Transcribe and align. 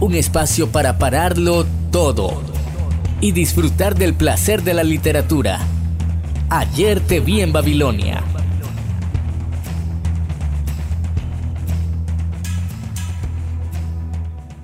un 0.00 0.14
espacio 0.14 0.72
para 0.72 0.96
pararlo 0.96 1.66
todo 1.92 2.42
y 3.20 3.32
disfrutar 3.32 3.94
del 3.94 4.14
placer 4.14 4.62
de 4.62 4.72
la 4.72 4.82
literatura. 4.82 5.60
Ayer 6.48 7.00
te 7.00 7.20
vi 7.20 7.42
en 7.42 7.52
Babilonia. 7.52 8.24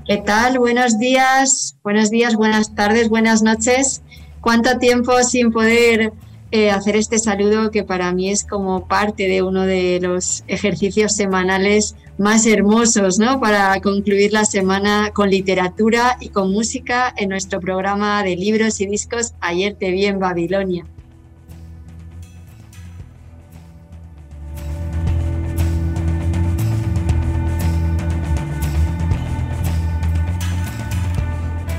¿Qué 0.06 0.16
tal? 0.18 0.59
Buenos 0.59 0.98
días, 0.98 1.76
buenos 1.82 2.10
días, 2.10 2.34
buenas 2.34 2.74
tardes, 2.74 3.10
buenas 3.10 3.42
noches. 3.42 4.02
¿Cuánto 4.40 4.78
tiempo 4.78 5.23
sin 5.23 5.52
poder 5.52 6.12
eh, 6.50 6.70
hacer 6.70 6.96
este 6.96 7.18
saludo 7.18 7.70
que 7.70 7.82
para 7.82 8.10
mí 8.12 8.30
es 8.30 8.45
como 8.45 8.87
parte 8.87 9.28
de 9.28 9.42
uno 9.42 9.66
de 9.66 9.98
los 10.00 10.45
ejercicios 10.46 11.14
semanales 11.14 11.95
más 12.18 12.46
hermosos, 12.46 13.18
¿no? 13.18 13.40
Para 13.40 13.80
concluir 13.80 14.32
la 14.32 14.44
semana 14.44 15.10
con 15.12 15.30
literatura 15.30 16.16
y 16.20 16.30
con 16.30 16.52
música 16.52 17.12
en 17.16 17.28
nuestro 17.28 17.60
programa 17.60 18.23
de 18.23 18.36
libros 18.36 18.80
y 18.80 18.86
discos 18.86 19.34
Ayer 19.40 19.74
te 19.74 19.90
vi 19.90 20.06
en 20.06 20.18
Babilonia. 20.18 20.86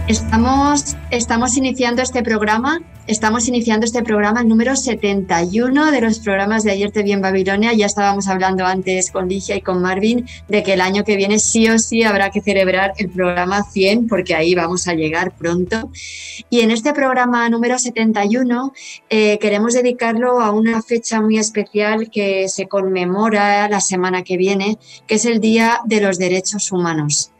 Estamos, 0.08 0.95
estamos 1.11 1.58
iniciando 1.58 2.02
este 2.02 2.23
programa 2.23 2.81
Estamos 3.08 3.47
iniciando 3.47 3.86
este 3.86 4.03
programa, 4.03 4.41
el 4.41 4.50
número 4.50 4.75
71 4.75 5.91
de 5.91 6.02
los 6.02 6.19
programas 6.19 6.66
de 6.66 6.72
Ayer 6.72 6.91
te 6.91 7.03
vi 7.03 7.13
en 7.13 7.22
Babilonia. 7.22 7.72
Ya 7.72 7.86
estábamos 7.86 8.28
hablando 8.28 8.66
antes 8.66 9.11
con 9.11 9.30
Ligia 9.30 9.55
y 9.55 9.61
con 9.61 9.81
Marvin 9.81 10.28
de 10.50 10.61
que 10.61 10.73
el 10.73 10.81
año 10.81 11.05
que 11.05 11.16
viene 11.16 11.39
sí 11.39 11.69
o 11.69 11.80
sí 11.80 12.03
habrá 12.03 12.31
que 12.31 12.41
celebrar 12.41 12.91
el 12.97 13.09
programa 13.09 13.63
100 13.63 14.09
porque 14.09 14.35
ahí 14.35 14.55
vamos 14.55 14.89
a 14.89 14.94
llegar 14.94 15.31
pronto. 15.38 15.89
Y 16.50 16.59
en 16.59 16.72
este 16.72 16.91
programa 16.91 17.47
número 17.47 17.80
71 17.80 18.73
eh, 19.09 19.39
queremos 19.39 19.73
dedicarlo 19.73 20.41
a 20.41 20.52
una 20.52 20.81
fecha 20.81 21.22
muy 21.22 21.38
especial 21.38 22.09
que 22.11 22.50
se 22.50 22.67
conmemora 22.67 23.69
la 23.69 23.80
semana 23.80 24.23
que 24.23 24.35
viene, 24.35 24.80
que 25.08 25.16
es 25.16 25.23
el 25.23 25.39
Día 25.39 25.80
de 25.85 26.02
los 26.02 26.19
Derechos 26.19 26.73
Humanos. 26.73 27.31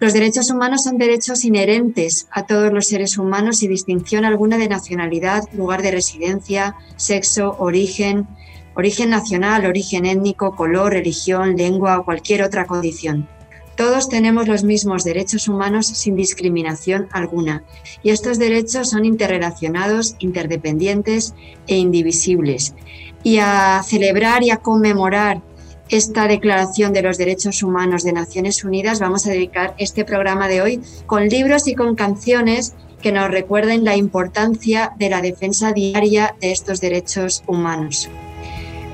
Los 0.00 0.12
derechos 0.12 0.50
humanos 0.50 0.84
son 0.84 0.98
derechos 0.98 1.44
inherentes 1.44 2.26
a 2.32 2.46
todos 2.46 2.72
los 2.72 2.88
seres 2.88 3.16
humanos 3.16 3.58
sin 3.58 3.70
distinción 3.70 4.24
alguna 4.24 4.58
de 4.58 4.68
nacionalidad, 4.68 5.44
lugar 5.52 5.82
de 5.82 5.92
residencia, 5.92 6.74
sexo, 6.96 7.56
origen, 7.58 8.26
origen 8.74 9.10
nacional, 9.10 9.66
origen 9.66 10.04
étnico, 10.04 10.56
color, 10.56 10.92
religión, 10.92 11.56
lengua 11.56 11.98
o 11.98 12.04
cualquier 12.04 12.42
otra 12.42 12.66
condición. 12.66 13.28
Todos 13.76 14.08
tenemos 14.08 14.46
los 14.46 14.64
mismos 14.64 15.04
derechos 15.04 15.48
humanos 15.48 15.86
sin 15.86 16.16
discriminación 16.16 17.08
alguna 17.12 17.64
y 18.02 18.10
estos 18.10 18.38
derechos 18.38 18.90
son 18.90 19.04
interrelacionados, 19.04 20.16
interdependientes 20.18 21.34
e 21.66 21.76
indivisibles. 21.76 22.74
Y 23.22 23.38
a 23.38 23.82
celebrar 23.84 24.42
y 24.42 24.50
a 24.50 24.58
conmemorar 24.58 25.40
esta 25.88 26.26
Declaración 26.26 26.92
de 26.92 27.02
los 27.02 27.18
Derechos 27.18 27.62
Humanos 27.62 28.02
de 28.04 28.12
Naciones 28.12 28.64
Unidas, 28.64 29.00
vamos 29.00 29.26
a 29.26 29.30
dedicar 29.30 29.74
este 29.78 30.04
programa 30.04 30.48
de 30.48 30.62
hoy 30.62 30.80
con 31.06 31.28
libros 31.28 31.68
y 31.68 31.74
con 31.74 31.94
canciones 31.94 32.74
que 33.02 33.12
nos 33.12 33.30
recuerden 33.30 33.84
la 33.84 33.96
importancia 33.96 34.92
de 34.98 35.10
la 35.10 35.20
defensa 35.20 35.72
diaria 35.72 36.34
de 36.40 36.52
estos 36.52 36.80
derechos 36.80 37.42
humanos. 37.46 38.08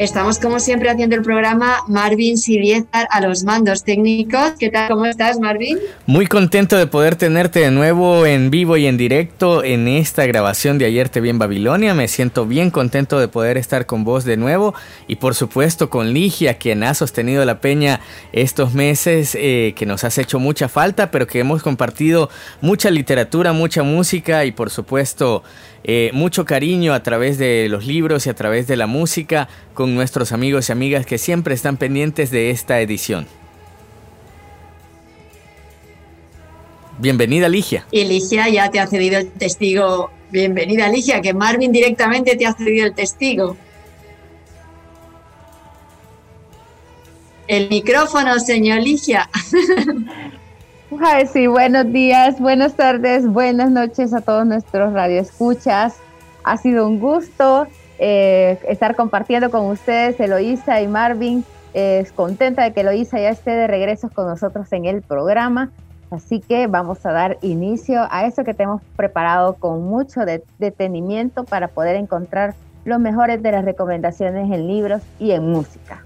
Estamos 0.00 0.38
como 0.38 0.60
siempre 0.60 0.88
haciendo 0.88 1.14
el 1.14 1.20
programa 1.20 1.80
Marvin 1.86 2.38
Siliezar 2.38 3.06
a 3.10 3.20
los 3.20 3.44
mandos 3.44 3.84
técnicos. 3.84 4.52
¿Qué 4.58 4.70
tal? 4.70 4.88
¿Cómo 4.88 5.04
estás, 5.04 5.38
Marvin? 5.38 5.76
Muy 6.06 6.26
contento 6.26 6.78
de 6.78 6.86
poder 6.86 7.16
tenerte 7.16 7.60
de 7.60 7.70
nuevo 7.70 8.24
en 8.24 8.50
vivo 8.50 8.78
y 8.78 8.86
en 8.86 8.96
directo 8.96 9.62
en 9.62 9.88
esta 9.88 10.24
grabación 10.24 10.78
de 10.78 10.86
Ayer 10.86 11.10
te 11.10 11.20
vi 11.20 11.28
en 11.28 11.38
Babilonia. 11.38 11.92
Me 11.92 12.08
siento 12.08 12.46
bien 12.46 12.70
contento 12.70 13.20
de 13.20 13.28
poder 13.28 13.58
estar 13.58 13.84
con 13.84 14.02
vos 14.04 14.24
de 14.24 14.38
nuevo 14.38 14.72
y 15.06 15.16
por 15.16 15.34
supuesto 15.34 15.90
con 15.90 16.14
Ligia, 16.14 16.54
quien 16.54 16.82
ha 16.82 16.94
sostenido 16.94 17.44
la 17.44 17.60
peña 17.60 18.00
estos 18.32 18.72
meses, 18.72 19.36
eh, 19.38 19.74
que 19.76 19.84
nos 19.84 20.02
has 20.04 20.16
hecho 20.16 20.38
mucha 20.38 20.70
falta, 20.70 21.10
pero 21.10 21.26
que 21.26 21.40
hemos 21.40 21.62
compartido 21.62 22.30
mucha 22.62 22.90
literatura, 22.90 23.52
mucha 23.52 23.82
música 23.82 24.46
y 24.46 24.52
por 24.52 24.70
supuesto 24.70 25.42
eh, 25.82 26.10
mucho 26.12 26.44
cariño 26.44 26.92
a 26.92 27.02
través 27.02 27.38
de 27.38 27.68
los 27.70 27.86
libros 27.86 28.26
y 28.26 28.30
a 28.30 28.34
través 28.34 28.66
de 28.66 28.76
la 28.76 28.86
música 28.86 29.48
con 29.72 29.94
nuestros 29.94 30.32
amigos 30.32 30.68
y 30.68 30.72
amigas 30.72 31.06
que 31.06 31.18
siempre 31.18 31.54
están 31.54 31.76
pendientes 31.78 32.30
de 32.30 32.50
esta 32.50 32.80
edición. 32.80 33.26
Bienvenida 36.98 37.48
Ligia. 37.48 37.86
Y 37.90 38.04
Ligia 38.04 38.48
ya 38.50 38.70
te 38.70 38.78
ha 38.78 38.86
cedido 38.86 39.18
el 39.18 39.30
testigo. 39.30 40.10
Bienvenida 40.30 40.88
Ligia, 40.88 41.22
que 41.22 41.32
Marvin 41.32 41.72
directamente 41.72 42.36
te 42.36 42.46
ha 42.46 42.52
cedido 42.52 42.86
el 42.86 42.94
testigo. 42.94 43.56
El 47.48 47.70
micrófono, 47.70 48.38
señor 48.38 48.80
Ligia. 48.82 49.30
Ay, 50.98 51.26
sí, 51.28 51.46
buenos 51.46 51.92
días, 51.92 52.40
buenas 52.40 52.74
tardes, 52.74 53.28
buenas 53.28 53.70
noches 53.70 54.12
a 54.12 54.22
todos 54.22 54.44
nuestros 54.44 54.92
radioescuchas. 54.92 55.96
Ha 56.42 56.56
sido 56.56 56.88
un 56.88 56.98
gusto 56.98 57.68
eh, 58.00 58.58
estar 58.68 58.96
compartiendo 58.96 59.52
con 59.52 59.66
ustedes, 59.66 60.18
Eloísa 60.18 60.80
y 60.80 60.88
Marvin. 60.88 61.44
Es 61.74 62.10
contenta 62.10 62.64
de 62.64 62.72
que 62.72 62.80
Eloísa 62.80 63.20
ya 63.20 63.30
esté 63.30 63.52
de 63.52 63.68
regreso 63.68 64.10
con 64.10 64.26
nosotros 64.26 64.72
en 64.72 64.84
el 64.84 65.02
programa. 65.02 65.70
Así 66.10 66.40
que 66.40 66.66
vamos 66.66 67.06
a 67.06 67.12
dar 67.12 67.38
inicio 67.40 68.08
a 68.10 68.26
eso 68.26 68.42
que 68.42 68.52
tenemos 68.52 68.82
preparado 68.96 69.54
con 69.54 69.84
mucho 69.84 70.22
detenimiento 70.58 71.44
para 71.44 71.68
poder 71.68 71.94
encontrar 71.94 72.54
los 72.84 72.98
mejores 72.98 73.40
de 73.44 73.52
las 73.52 73.64
recomendaciones 73.64 74.50
en 74.50 74.66
libros 74.66 75.02
y 75.20 75.30
en 75.30 75.52
música. 75.52 76.02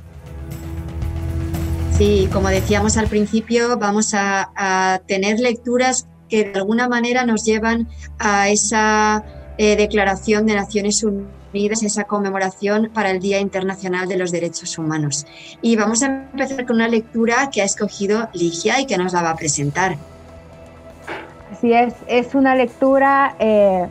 Sí, 1.97 2.29
como 2.33 2.49
decíamos 2.49 2.97
al 2.97 3.07
principio, 3.07 3.79
vamos 3.79 4.15
a, 4.15 5.01
tener 5.07 5.39
lecturas 5.39 6.09
que 6.29 6.51
de 6.51 6.59
alguna 6.59 6.89
manera 6.89 7.25
nos 7.25 7.45
llevan 7.45 7.87
a 8.19 8.49
esa 8.49 9.25
eh, 9.59 9.77
declaración 9.77 10.45
de 10.45 10.57
Naciones 10.57 11.05
Unidas, 11.05 11.85
esa 11.85 12.03
conmemoración 12.03 12.91
para 12.93 13.13
el 13.13 13.21
Día 13.21 13.39
Internacional 13.39 14.09
de 14.09 14.17
los 14.17 14.33
Derechos 14.33 14.77
Humanos. 14.77 15.25
Y 15.63 15.77
vamos 15.77 16.03
a 16.03 16.07
empezar 16.07 16.67
con 16.67 16.77
una 16.77 16.89
lectura 16.89 17.49
que 17.53 17.63
ha 17.63 17.65
escogido 17.65 18.29
Ligia 18.33 18.81
y 18.81 18.87
que 18.87 18.99
nos 18.99 19.13
la 19.13 19.23
va 19.23 19.31
a 19.31 19.37
presentar. 19.37 19.97
Así 21.53 21.73
es, 21.73 22.35
una 22.35 22.57
lectura 22.57 23.37
eh, 23.39 23.87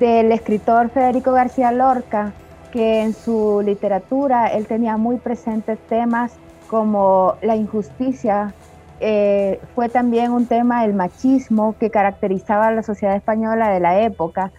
del 0.00 0.32
escritor 0.32 0.88
Federico 0.88 1.32
García 1.32 1.70
Lorca, 1.70 2.32
que 2.72 3.02
en 3.02 3.12
su 3.14 3.60
literatura 3.62 4.46
él 4.46 4.66
tenía 4.66 4.96
muy 4.96 5.16
presentes 5.16 5.78
temas 5.90 6.32
como 6.68 7.34
la 7.42 7.56
injusticia, 7.56 8.54
eh, 9.00 9.60
fue 9.74 9.88
también 9.88 10.32
un 10.32 10.46
tema 10.46 10.84
el 10.84 10.94
machismo 10.94 11.76
que 11.78 11.90
caracterizaba 11.90 12.68
a 12.68 12.72
la 12.72 12.82
sociedad 12.82 13.16
española 13.16 13.70
de 13.70 13.80
la 13.80 14.00
época. 14.00 14.52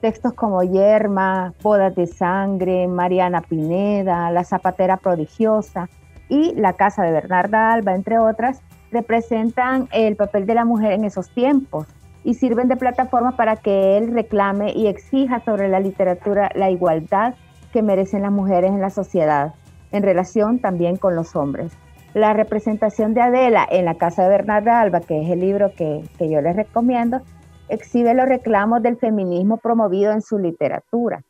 Textos 0.00 0.32
como 0.32 0.62
Yerma, 0.62 1.52
Bodas 1.62 1.94
de 1.94 2.06
Sangre, 2.06 2.86
Mariana 2.88 3.42
Pineda, 3.42 4.30
La 4.30 4.44
Zapatera 4.44 4.96
Prodigiosa 4.96 5.88
y 6.28 6.54
La 6.54 6.74
Casa 6.74 7.02
de 7.02 7.12
Bernarda 7.12 7.72
Alba, 7.72 7.94
entre 7.94 8.18
otras, 8.18 8.62
representan 8.92 9.88
el 9.92 10.16
papel 10.16 10.46
de 10.46 10.54
la 10.54 10.64
mujer 10.64 10.92
en 10.92 11.04
esos 11.04 11.28
tiempos 11.30 11.86
y 12.24 12.34
sirven 12.34 12.68
de 12.68 12.76
plataforma 12.76 13.36
para 13.36 13.56
que 13.56 13.98
él 13.98 14.12
reclame 14.12 14.72
y 14.72 14.86
exija 14.86 15.40
sobre 15.44 15.68
la 15.68 15.80
literatura 15.80 16.50
la 16.54 16.70
igualdad 16.70 17.34
que 17.72 17.82
merecen 17.82 18.22
las 18.22 18.32
mujeres 18.32 18.70
en 18.70 18.80
la 18.80 18.90
sociedad 18.90 19.54
en 19.92 20.02
relación 20.02 20.58
también 20.58 20.96
con 20.96 21.14
los 21.16 21.36
hombres. 21.36 21.72
La 22.14 22.32
representación 22.32 23.14
de 23.14 23.20
Adela 23.20 23.66
en 23.70 23.84
la 23.84 23.94
casa 23.94 24.24
de 24.24 24.30
Bernarda 24.30 24.80
Alba, 24.80 25.00
que 25.00 25.22
es 25.22 25.30
el 25.30 25.40
libro 25.40 25.72
que, 25.74 26.02
yo 26.18 26.40
les 26.40 26.56
recomiendo, 26.56 27.20
exhibe 27.68 28.14
los 28.14 28.28
reclamos 28.28 28.82
del 28.82 28.96
feminismo 28.96 29.58
promovido 29.58 30.12
en 30.12 30.22
su 30.22 30.38
literatura. 30.38 31.22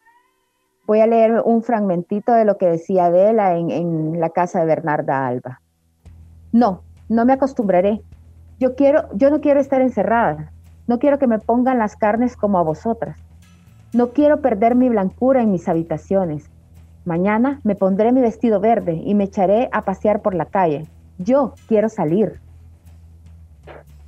Voy 0.87 1.01
a 1.01 1.07
leer 1.07 1.43
un 1.45 1.62
fragmentito 1.62 2.33
de 2.33 2.45
lo 2.45 2.57
que 2.57 2.67
decía 2.67 3.07
Adela 3.07 3.57
en, 3.57 3.71
en 3.71 4.21
la 4.21 4.31
casa 4.31 4.61
de 4.61 4.67
Bernarda 4.67 5.27
Alba. 5.27 5.61
No, 6.53 6.83
no 7.09 7.25
me 7.25 7.35
acostumbraré. 7.35 8.03
Yo, 8.59 8.75
quiero, 8.75 9.09
yo 9.15 9.31
no 9.31 9.41
quiero 9.41 9.61
estar 9.61 9.81
encerrada, 9.81 10.53
no 10.87 10.99
quiero 10.99 11.19
que 11.19 11.27
me 11.27 11.39
pongan 11.39 11.79
las 11.79 11.97
carnes 11.97 12.37
como 12.37 12.59
a 12.59 12.62
vosotras. 12.62 13.19
No 13.93 14.12
quiero 14.12 14.41
perder 14.41 14.75
mi 14.75 14.89
blancura 14.89 15.43
en 15.43 15.51
mis 15.51 15.69
habitaciones. 15.69 16.51
Mañana 17.05 17.61
me 17.64 17.75
pondré 17.75 18.12
mi 18.12 18.20
vestido 18.20 18.61
verde 18.61 19.00
y 19.05 19.14
me 19.14 19.25
echaré 19.25 19.69
a 19.73 19.82
pasear 19.82 20.20
por 20.20 20.35
la 20.35 20.44
calle. 20.44 20.87
Yo 21.19 21.55
quiero 21.67 21.88
salir. 21.88 22.41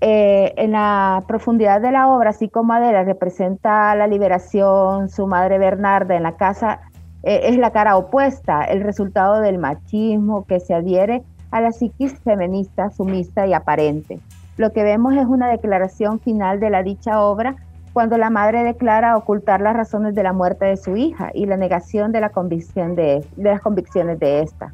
Eh, 0.01 0.53
en 0.57 0.73
la 0.73 1.23
profundidad 1.29 1.81
de 1.81 1.93
la 1.93 2.09
obra, 2.09 2.33
Madera 2.65 3.05
representa 3.05 3.95
la 3.95 4.07
liberación, 4.07 5.09
su 5.09 5.27
madre 5.27 5.59
Bernarda 5.59 6.17
en 6.17 6.25
la 6.25 6.37
casa 6.37 6.81
eh, 7.23 7.43
es 7.45 7.57
la 7.57 7.71
cara 7.71 7.97
opuesta, 7.97 8.65
el 8.65 8.83
resultado 8.83 9.41
del 9.41 9.59
machismo 9.59 10.45
que 10.45 10.59
se 10.59 10.75
adhiere 10.75 11.23
a 11.53 11.61
la 11.61 11.71
psiquis 11.71 12.19
feminista, 12.21 12.91
sumista 12.91 13.47
y 13.47 13.53
aparente. 13.53 14.19
Lo 14.57 14.73
que 14.73 14.83
vemos 14.83 15.15
es 15.15 15.27
una 15.27 15.49
declaración 15.49 16.19
final 16.19 16.59
de 16.59 16.71
la 16.71 16.83
dicha 16.83 17.21
obra 17.21 17.57
cuando 17.93 18.19
la 18.19 18.31
madre 18.31 18.65
declara 18.65 19.17
ocultar 19.17 19.61
las 19.61 19.77
razones 19.77 20.15
de 20.15 20.23
la 20.23 20.33
muerte 20.33 20.65
de 20.65 20.77
su 20.77 20.97
hija 20.97 21.31
y 21.35 21.47
la 21.47 21.57
negación 21.57 22.13
de, 22.13 22.21
las 22.21 22.33
convicciones 22.33 24.19
de 24.19 24.41
esta. 24.41 24.73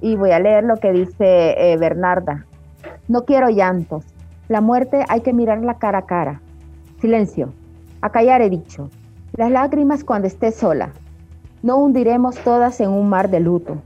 Y 0.00 0.16
voy 0.16 0.30
a 0.30 0.38
leer 0.38 0.64
lo 0.64 0.76
que 0.76 0.92
dice 0.92 1.54
eh, 1.72 1.76
Bernarda. 1.76 2.46
No 3.08 3.24
quiero 3.24 3.50
llantos, 3.50 4.04
la 4.50 4.60
muerte 4.60 5.04
hay 5.08 5.20
que 5.20 5.32
mirarla 5.32 5.74
cara 5.74 5.98
a 5.98 6.06
cara. 6.06 6.40
Silencio. 7.00 7.52
A 8.00 8.10
callar 8.10 8.42
he 8.42 8.50
dicho. 8.50 8.90
Las 9.36 9.50
lágrimas 9.50 10.02
cuando 10.02 10.26
esté 10.26 10.50
sola. 10.50 10.90
No 11.62 11.76
hundiremos 11.76 12.36
todas 12.38 12.80
en 12.80 12.90
un 12.90 13.08
mar 13.08 13.30
de 13.30 13.38
luto. 13.38 13.76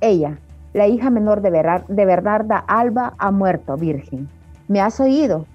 Ella, 0.00 0.38
la 0.74 0.86
hija 0.86 1.10
menor 1.10 1.40
de, 1.40 1.50
Bernarda 2.04 2.58
Alba, 2.68 3.14
ha 3.18 3.30
muerto 3.32 3.76
virgen. 3.76 4.28
¿Me 4.68 4.80
has 4.80 5.00
oído? 5.00 5.46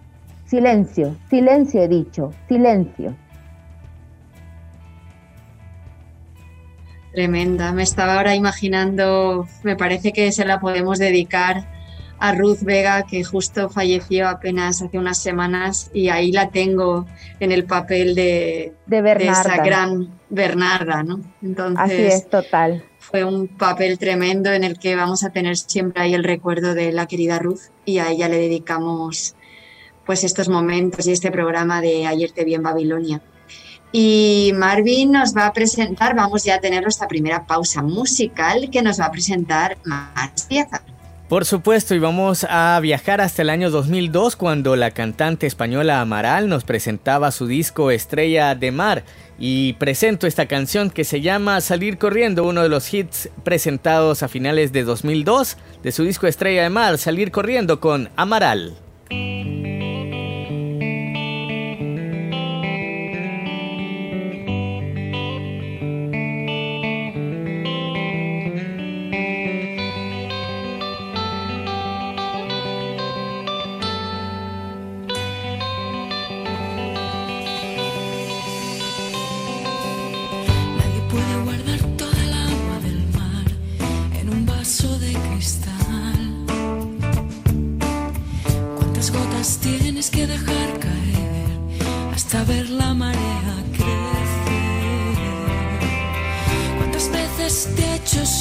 Silencio, 0.47 1.17
silencio 1.29 1.83
he 1.83 1.87
dicho, 1.89 2.33
silencio. 2.47 3.13
Tremenda, 7.11 7.73
me 7.73 7.83
estaba 7.83 8.15
ahora 8.15 8.33
imaginando, 8.33 9.45
me 9.63 9.75
parece 9.75 10.13
que 10.13 10.31
se 10.31 10.45
la 10.45 10.61
podemos 10.61 10.99
dedicar 10.99 11.67
a 12.19 12.33
Ruth 12.33 12.59
Vega, 12.61 13.03
que 13.03 13.23
justo 13.23 13.69
falleció 13.69 14.29
apenas 14.29 14.81
hace 14.81 14.97
unas 14.97 15.17
semanas, 15.17 15.91
y 15.93 16.09
ahí 16.09 16.31
la 16.31 16.49
tengo 16.49 17.05
en 17.39 17.51
el 17.51 17.65
papel 17.65 18.15
de, 18.15 18.73
de, 18.85 19.17
esa 19.19 19.57
gran 19.57 20.09
Bernarda, 20.29 21.03
¿no? 21.03 21.19
Entonces, 21.41 21.79
Así 21.79 22.03
es, 22.03 22.29
total. 22.29 22.83
Fue 22.99 23.23
un 23.23 23.47
papel 23.47 23.99
tremendo 23.99 24.51
en 24.51 24.63
el 24.63 24.79
que 24.79 24.95
vamos 24.95 25.23
a 25.23 25.29
tener 25.29 25.57
siempre 25.57 26.03
ahí 26.03 26.13
el 26.13 26.23
recuerdo 26.23 26.73
de 26.73 26.91
la 26.91 27.05
querida 27.05 27.37
Ruth, 27.37 27.69
y 27.85 27.99
a 27.99 28.09
ella 28.09 28.29
le 28.29 28.37
dedicamos 28.37 29.36
pues 30.07 30.23
estos 30.23 30.49
momentos 30.49 31.05
y 31.05 31.11
este 31.11 31.29
programa 31.29 31.81
de 31.81 32.07
Ayer 32.07 32.31
te 32.31 32.43
vi 32.43 32.55
en 32.55 32.63
Babilonia. 32.63 33.21
Y 33.91 34.53
Marvin 34.55 35.11
nos 35.11 35.35
va 35.35 35.45
a 35.45 35.53
presentar, 35.53 36.15
vamos 36.15 36.43
ya 36.43 36.55
a 36.55 36.59
tener 36.59 36.81
nuestra 36.81 37.07
primera 37.07 37.45
pausa 37.45 37.83
musical 37.83 38.69
que 38.71 38.81
nos 38.81 38.99
va 38.99 39.05
a 39.05 39.11
presentar 39.11 39.77
más 39.83 40.45
piezas. 40.49 40.81
Por 41.29 41.43
supuesto, 41.43 41.93
y 41.93 41.99
vamos 41.99 42.45
a 42.49 42.79
viajar 42.81 43.19
hasta 43.19 43.41
el 43.41 43.49
año 43.49 43.69
2002 43.69 44.37
cuando 44.37 44.77
la 44.77 44.91
cantante 44.91 45.45
española 45.45 45.99
Amaral 45.99 46.47
nos 46.47 46.63
presentaba 46.63 47.31
su 47.31 47.47
disco 47.47 47.91
Estrella 47.91 48.55
de 48.55 48.71
Mar 48.71 49.03
y 49.37 49.73
presento 49.73 50.25
esta 50.25 50.45
canción 50.45 50.89
que 50.89 51.03
se 51.03 51.19
llama 51.19 51.59
Salir 51.59 51.97
Corriendo, 51.97 52.45
uno 52.45 52.63
de 52.63 52.69
los 52.69 52.93
hits 52.93 53.29
presentados 53.43 54.23
a 54.23 54.29
finales 54.29 54.71
de 54.71 54.85
2002 54.85 55.57
de 55.83 55.91
su 55.91 56.03
disco 56.05 56.27
Estrella 56.27 56.63
de 56.63 56.69
Mar, 56.69 56.97
Salir 56.97 57.31
Corriendo 57.31 57.81
con 57.81 58.09
Amaral. 58.15 58.86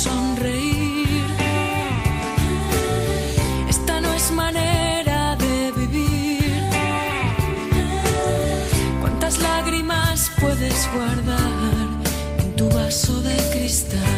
sonreír. 0.07 1.27
Esta 3.69 4.01
no 4.01 4.11
es 4.15 4.31
manera 4.33 5.37
de 5.37 5.73
vivir. 5.81 6.63
¿Cuántas 9.01 9.39
lágrimas 9.39 10.31
puedes 10.41 10.89
guardar 10.95 11.87
en 12.43 12.57
tu 12.57 12.69
vaso 12.71 13.21
de 13.23 13.37
cristal? 13.53 14.16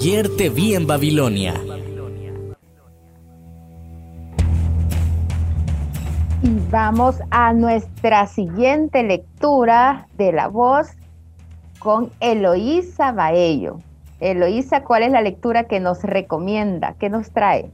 Ayer 0.00 0.34
te 0.34 0.48
vi 0.48 0.74
en 0.74 0.86
Babilonia. 0.86 1.52
Y 6.42 6.48
vamos 6.70 7.16
a 7.30 7.52
nuestra 7.52 8.26
siguiente 8.26 9.02
lectura 9.02 10.08
de 10.16 10.32
la 10.32 10.48
voz 10.48 10.88
con 11.78 12.10
Eloísa 12.20 13.12
Baello. 13.12 13.80
Eloísa, 14.20 14.84
¿cuál 14.84 15.02
es 15.02 15.12
la 15.12 15.20
lectura 15.20 15.64
que 15.64 15.80
nos 15.80 16.02
recomienda? 16.02 16.94
¿Qué 16.98 17.10
nos 17.10 17.30
trae? 17.30 17.70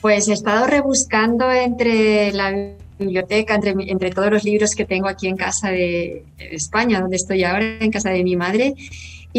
Pues 0.00 0.26
he 0.28 0.32
estado 0.32 0.66
rebuscando 0.68 1.52
entre 1.52 2.32
la 2.32 2.50
biblioteca, 2.98 3.56
entre, 3.56 3.74
entre 3.90 4.10
todos 4.10 4.30
los 4.30 4.42
libros 4.42 4.74
que 4.74 4.86
tengo 4.86 5.06
aquí 5.06 5.28
en 5.28 5.36
casa 5.36 5.68
de, 5.68 6.24
España, 6.38 7.02
donde 7.02 7.16
estoy 7.16 7.44
ahora, 7.44 7.76
en 7.78 7.90
casa 7.90 8.08
de 8.08 8.24
mi 8.24 8.36
madre. 8.36 8.74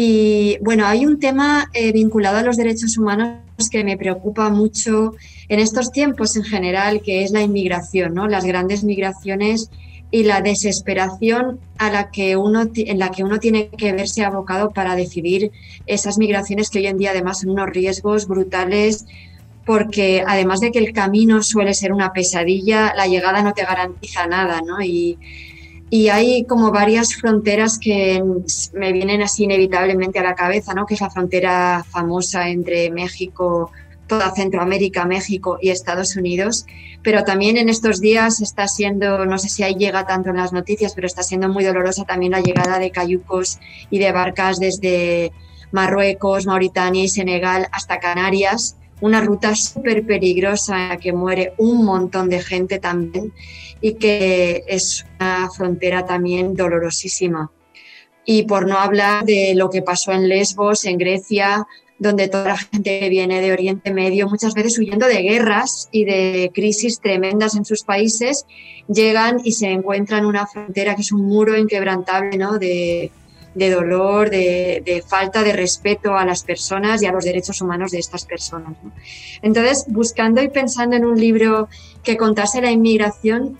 Y 0.02 0.56
bueno, 0.62 0.86
hay 0.86 1.04
un 1.04 1.20
tema 1.20 1.68
eh, 1.74 1.92
vinculado 1.92 2.38
a 2.38 2.42
los 2.42 2.56
derechos 2.56 2.96
humanos 2.96 3.42
que 3.70 3.84
me 3.84 3.98
preocupa 3.98 4.48
mucho 4.48 5.12
en 5.50 5.60
estos 5.60 5.92
tiempos 5.92 6.36
en 6.36 6.44
general, 6.44 7.02
que 7.02 7.22
es 7.22 7.32
la 7.32 7.42
inmigración, 7.42 8.14
¿no? 8.14 8.26
Las 8.26 8.46
grandes 8.46 8.82
migraciones 8.82 9.70
y 10.10 10.22
la 10.22 10.40
desesperación 10.40 11.60
a 11.76 11.90
la 11.90 12.10
que 12.10 12.38
uno, 12.38 12.62
en 12.74 12.98
la 12.98 13.10
que 13.10 13.24
uno 13.24 13.40
tiene 13.40 13.68
que 13.68 13.92
verse 13.92 14.24
abocado 14.24 14.70
para 14.70 14.96
decidir 14.96 15.52
esas 15.84 16.16
migraciones 16.16 16.70
que 16.70 16.78
hoy 16.78 16.86
en 16.86 16.96
día 16.96 17.10
además 17.10 17.40
son 17.40 17.50
unos 17.50 17.68
riesgos 17.68 18.26
brutales 18.26 19.04
porque 19.66 20.24
además 20.26 20.60
de 20.60 20.72
que 20.72 20.78
el 20.78 20.94
camino 20.94 21.42
suele 21.42 21.74
ser 21.74 21.92
una 21.92 22.14
pesadilla, 22.14 22.94
la 22.96 23.06
llegada 23.06 23.42
no 23.42 23.52
te 23.52 23.64
garantiza 23.64 24.26
nada, 24.26 24.62
¿no? 24.62 24.80
Y 25.90 26.08
hay 26.08 26.44
como 26.44 26.70
varias 26.70 27.14
fronteras 27.16 27.78
que 27.78 28.22
me 28.72 28.92
vienen 28.92 29.22
así 29.22 29.44
inevitablemente 29.44 30.20
a 30.20 30.22
la 30.22 30.36
cabeza, 30.36 30.72
¿no? 30.72 30.86
Que 30.86 30.94
es 30.94 31.00
la 31.00 31.10
frontera 31.10 31.84
famosa 31.88 32.48
entre 32.48 32.90
México, 32.92 33.72
toda 34.06 34.32
Centroamérica, 34.32 35.04
México 35.04 35.58
y 35.60 35.70
Estados 35.70 36.14
Unidos, 36.14 36.64
pero 37.02 37.24
también 37.24 37.56
en 37.56 37.68
estos 37.68 38.00
días 38.00 38.40
está 38.40 38.68
siendo, 38.68 39.26
no 39.26 39.36
sé 39.38 39.48
si 39.48 39.64
ahí 39.64 39.74
llega 39.74 40.06
tanto 40.06 40.30
en 40.30 40.36
las 40.36 40.52
noticias, 40.52 40.94
pero 40.94 41.08
está 41.08 41.24
siendo 41.24 41.48
muy 41.48 41.64
dolorosa 41.64 42.04
también 42.04 42.32
la 42.32 42.40
llegada 42.40 42.78
de 42.78 42.92
cayucos 42.92 43.58
y 43.90 43.98
de 43.98 44.12
barcas 44.12 44.60
desde 44.60 45.32
Marruecos, 45.72 46.46
Mauritania 46.46 47.04
y 47.04 47.08
Senegal 47.08 47.68
hasta 47.72 47.98
Canarias, 47.98 48.76
una 49.00 49.20
ruta 49.20 49.54
súper 49.54 50.04
peligrosa 50.04 50.82
en 50.82 50.88
la 50.90 50.96
que 50.96 51.12
muere 51.12 51.54
un 51.58 51.84
montón 51.84 52.28
de 52.28 52.40
gente 52.40 52.78
también 52.78 53.32
y 53.80 53.94
que 53.94 54.64
es 54.66 55.06
una 55.18 55.48
frontera 55.50 56.04
también 56.04 56.54
dolorosísima. 56.54 57.50
Y 58.24 58.44
por 58.44 58.68
no 58.68 58.78
hablar 58.78 59.24
de 59.24 59.54
lo 59.54 59.70
que 59.70 59.82
pasó 59.82 60.12
en 60.12 60.28
Lesbos, 60.28 60.84
en 60.84 60.98
Grecia, 60.98 61.66
donde 61.98 62.28
toda 62.28 62.44
la 62.44 62.56
gente 62.56 63.08
viene 63.08 63.40
de 63.40 63.52
Oriente 63.52 63.92
Medio, 63.92 64.28
muchas 64.28 64.54
veces 64.54 64.78
huyendo 64.78 65.06
de 65.06 65.22
guerras 65.22 65.88
y 65.92 66.04
de 66.04 66.50
crisis 66.54 67.00
tremendas 67.00 67.56
en 67.56 67.64
sus 67.64 67.82
países, 67.82 68.46
llegan 68.88 69.40
y 69.44 69.52
se 69.52 69.70
encuentran 69.70 70.24
una 70.24 70.46
frontera 70.46 70.94
que 70.94 71.02
es 71.02 71.12
un 71.12 71.26
muro 71.26 71.58
inquebrantable 71.58 72.38
¿no? 72.38 72.58
de, 72.58 73.10
dolor, 73.54 74.30
de, 74.30 75.04
falta 75.06 75.42
de 75.42 75.52
respeto 75.52 76.16
a 76.16 76.24
las 76.24 76.44
personas 76.44 77.02
y 77.02 77.06
a 77.06 77.12
los 77.12 77.24
derechos 77.24 77.60
humanos 77.60 77.90
de 77.90 77.98
estas 77.98 78.24
personas. 78.24 78.74
Entonces, 79.42 79.86
buscando 79.88 80.42
y 80.42 80.48
pensando 80.48 80.96
en 80.96 81.04
un 81.04 81.18
libro 81.18 81.68
que 82.02 82.16
contase 82.16 82.60
la 82.60 82.70
inmigración, 82.70 83.56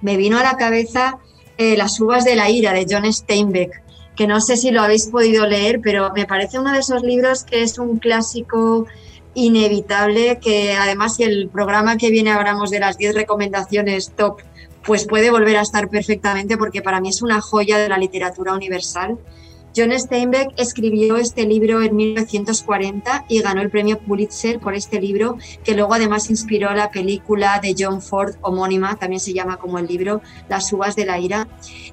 me 0.00 0.16
vino 0.16 0.38
a 0.38 0.42
la 0.42 0.56
cabeza 0.56 1.18
eh, 1.56 1.76
Las 1.76 2.00
uvas 2.00 2.24
de 2.24 2.34
la 2.34 2.50
ira 2.50 2.72
de 2.72 2.86
John 2.88 3.10
Steinbeck 3.12 3.84
que 4.16 4.26
no 4.26 4.40
sé 4.40 4.56
si 4.56 4.70
lo 4.70 4.82
habéis 4.82 5.06
podido 5.06 5.46
leer, 5.46 5.80
pero 5.82 6.12
me 6.12 6.26
parece 6.26 6.58
uno 6.58 6.72
de 6.72 6.78
esos 6.78 7.02
libros 7.02 7.44
que 7.44 7.62
es 7.62 7.78
un 7.78 7.98
clásico 7.98 8.86
inevitable, 9.34 10.38
que 10.38 10.74
además 10.74 11.16
si 11.16 11.24
el 11.24 11.48
programa 11.48 11.96
que 11.96 12.10
viene 12.10 12.30
hablamos 12.30 12.70
de 12.70 12.78
las 12.78 12.96
10 12.96 13.14
recomendaciones 13.16 14.12
top, 14.16 14.40
pues 14.86 15.06
puede 15.06 15.30
volver 15.30 15.56
a 15.56 15.62
estar 15.62 15.88
perfectamente 15.88 16.56
porque 16.56 16.82
para 16.82 17.00
mí 17.00 17.08
es 17.08 17.22
una 17.22 17.40
joya 17.40 17.78
de 17.78 17.88
la 17.88 17.98
literatura 17.98 18.54
universal. 18.54 19.18
John 19.76 19.90
Steinbeck 19.90 20.52
escribió 20.56 21.16
este 21.16 21.46
libro 21.46 21.82
en 21.82 21.96
1940 21.96 23.24
y 23.28 23.40
ganó 23.40 23.60
el 23.60 23.70
premio 23.70 23.98
Pulitzer 23.98 24.60
por 24.60 24.74
este 24.74 25.00
libro, 25.00 25.36
que 25.64 25.74
luego 25.74 25.94
además 25.94 26.30
inspiró 26.30 26.72
la 26.74 26.92
película 26.92 27.58
de 27.60 27.74
John 27.76 28.00
Ford 28.00 28.36
homónima, 28.40 28.94
también 28.96 29.18
se 29.18 29.32
llama 29.32 29.56
como 29.56 29.80
el 29.80 29.86
libro 29.86 30.22
Las 30.48 30.72
uvas 30.72 30.94
de 30.94 31.06
la 31.06 31.18
ira. 31.18 31.48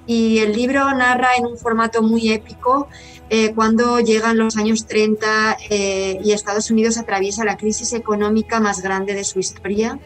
Y 0.05 0.39
el 0.39 0.53
libro 0.53 0.93
narra 0.93 1.29
en 1.39 1.47
un 1.47 1.57
formato 1.57 2.03
muy 2.03 2.31
épico 2.31 2.87
eh, 3.31 3.53
cuando 3.55 3.99
llegan 3.99 4.37
los 4.37 4.57
años 4.57 4.85
30 4.85 5.57
eh, 5.69 6.19
y 6.23 6.33
Estados 6.33 6.69
Unidos 6.69 6.99
atraviesa 6.99 7.45
la 7.45 7.57
crisis 7.57 7.93
económica 7.93 8.59
más 8.59 8.81
grande 8.83 9.15
de 9.15 9.23
su 9.23 9.39
historia 9.39 9.99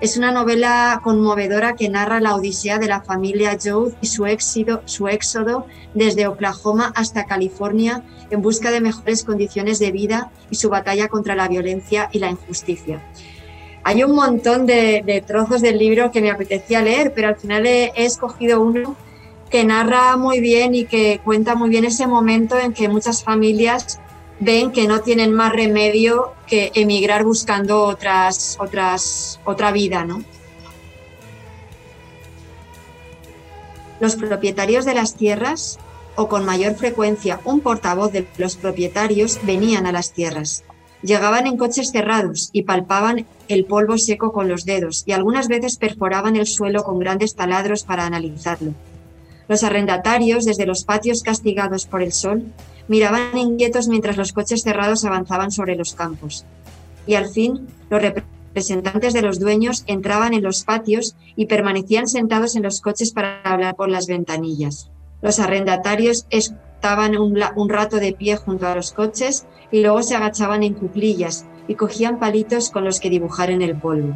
es 0.00 0.16
una 0.16 0.30
novela 0.30 1.00
conmovedora 1.02 1.74
que 1.74 1.88
narra 1.88 2.20
la 2.20 2.34
odisea 2.34 2.78
de 2.78 2.86
la 2.86 3.00
familia 3.00 3.56
Joe 3.62 3.92
y 4.00 4.06
su 4.06 4.26
éxodo, 4.26 4.82
su 4.84 5.08
éxodo 5.08 5.66
desde 5.94 6.26
Oklahoma 6.26 6.92
hasta 6.94 7.24
California 7.24 8.02
en 8.30 8.42
busca 8.42 8.70
de 8.70 8.80
mejores 8.80 9.24
condiciones 9.24 9.78
de 9.78 9.92
vida 9.92 10.30
y 10.50 10.56
su 10.56 10.68
batalla 10.68 11.08
contra 11.08 11.34
la 11.34 11.48
violencia 11.48 12.10
y 12.12 12.18
la 12.18 12.30
injusticia. 12.30 13.02
Hay 13.84 14.02
un 14.02 14.14
montón 14.14 14.66
de, 14.66 15.24
trozos 15.26 15.62
del 15.62 15.78
libro 15.78 16.10
que 16.10 16.20
me 16.20 16.30
apetecía 16.30 16.82
leer, 16.82 17.12
pero 17.14 17.28
al 17.28 17.36
final 17.36 17.66
he 17.66 17.92
escogido 17.96 18.60
uno 18.60 18.96
que 19.50 19.64
narra 19.64 20.16
muy 20.16 20.40
bien 20.40 20.74
y 20.74 20.86
que 20.86 21.20
cuenta 21.24 21.54
muy 21.54 21.70
bien 21.70 21.84
ese 21.84 22.06
momento 22.06 22.58
en 22.58 22.72
que 22.72 22.88
muchas 22.88 23.22
familias 23.22 24.00
ven 24.40 24.72
que 24.72 24.86
no 24.86 25.00
tienen 25.00 25.32
más 25.32 25.52
remedio 25.52 26.32
que 26.46 26.70
emigrar 26.74 27.24
buscando 27.24 27.82
otras, 27.84 28.56
otras, 28.60 29.40
otra 29.44 29.72
vida, 29.72 30.04
¿no? 30.04 30.22
Los 33.98 34.16
propietarios 34.16 34.84
de 34.84 34.94
las 34.94 35.14
tierras, 35.14 35.78
o 36.16 36.28
con 36.28 36.44
mayor 36.44 36.74
frecuencia 36.74 37.40
un 37.44 37.60
portavoz 37.60 38.12
de 38.12 38.26
los 38.36 38.56
propietarios, 38.56 39.40
venían 39.42 39.86
a 39.86 39.92
las 39.92 40.12
tierras. 40.12 40.64
Llegaban 41.02 41.46
en 41.46 41.56
coches 41.56 41.90
cerrados 41.92 42.50
y 42.52 42.62
palpaban 42.62 43.26
el 43.48 43.64
polvo 43.64 43.96
seco 43.96 44.32
con 44.32 44.48
los 44.48 44.64
dedos 44.64 45.04
y 45.06 45.12
algunas 45.12 45.48
veces 45.48 45.76
perforaban 45.76 46.36
el 46.36 46.46
suelo 46.46 46.84
con 46.84 46.98
grandes 46.98 47.34
taladros 47.34 47.84
para 47.84 48.06
analizarlo. 48.06 48.72
Los 49.48 49.62
arrendatarios, 49.62 50.44
desde 50.44 50.66
los 50.66 50.84
patios 50.84 51.22
castigados 51.22 51.86
por 51.86 52.02
el 52.02 52.12
sol, 52.12 52.44
miraban 52.88 53.36
inquietos 53.36 53.88
mientras 53.88 54.16
los 54.16 54.32
coches 54.32 54.62
cerrados 54.62 55.04
avanzaban 55.04 55.50
sobre 55.50 55.76
los 55.76 55.94
campos. 55.94 56.44
Y 57.06 57.14
al 57.14 57.28
fin, 57.28 57.68
los 57.90 58.02
representantes 58.02 59.12
de 59.12 59.22
los 59.22 59.38
dueños 59.38 59.84
entraban 59.86 60.34
en 60.34 60.42
los 60.42 60.64
patios 60.64 61.16
y 61.36 61.46
permanecían 61.46 62.08
sentados 62.08 62.56
en 62.56 62.62
los 62.62 62.80
coches 62.80 63.12
para 63.12 63.42
hablar 63.42 63.76
por 63.76 63.88
las 63.88 64.06
ventanillas. 64.06 64.90
Los 65.22 65.38
arrendatarios 65.38 66.26
estaban 66.30 67.16
un, 67.16 67.68
rato 67.68 67.96
de 67.96 68.12
pie 68.12 68.36
junto 68.36 68.66
a 68.66 68.74
los 68.74 68.92
coches 68.92 69.46
y 69.70 69.82
luego 69.82 70.02
se 70.02 70.14
agachaban 70.14 70.62
en 70.62 70.74
cuclillas 70.74 71.46
y 71.68 71.74
cogían 71.74 72.18
palitos 72.18 72.70
con 72.70 72.84
los 72.84 73.00
que 73.00 73.10
dibujar 73.10 73.50
en 73.50 73.62
el 73.62 73.76
polvo. 73.76 74.14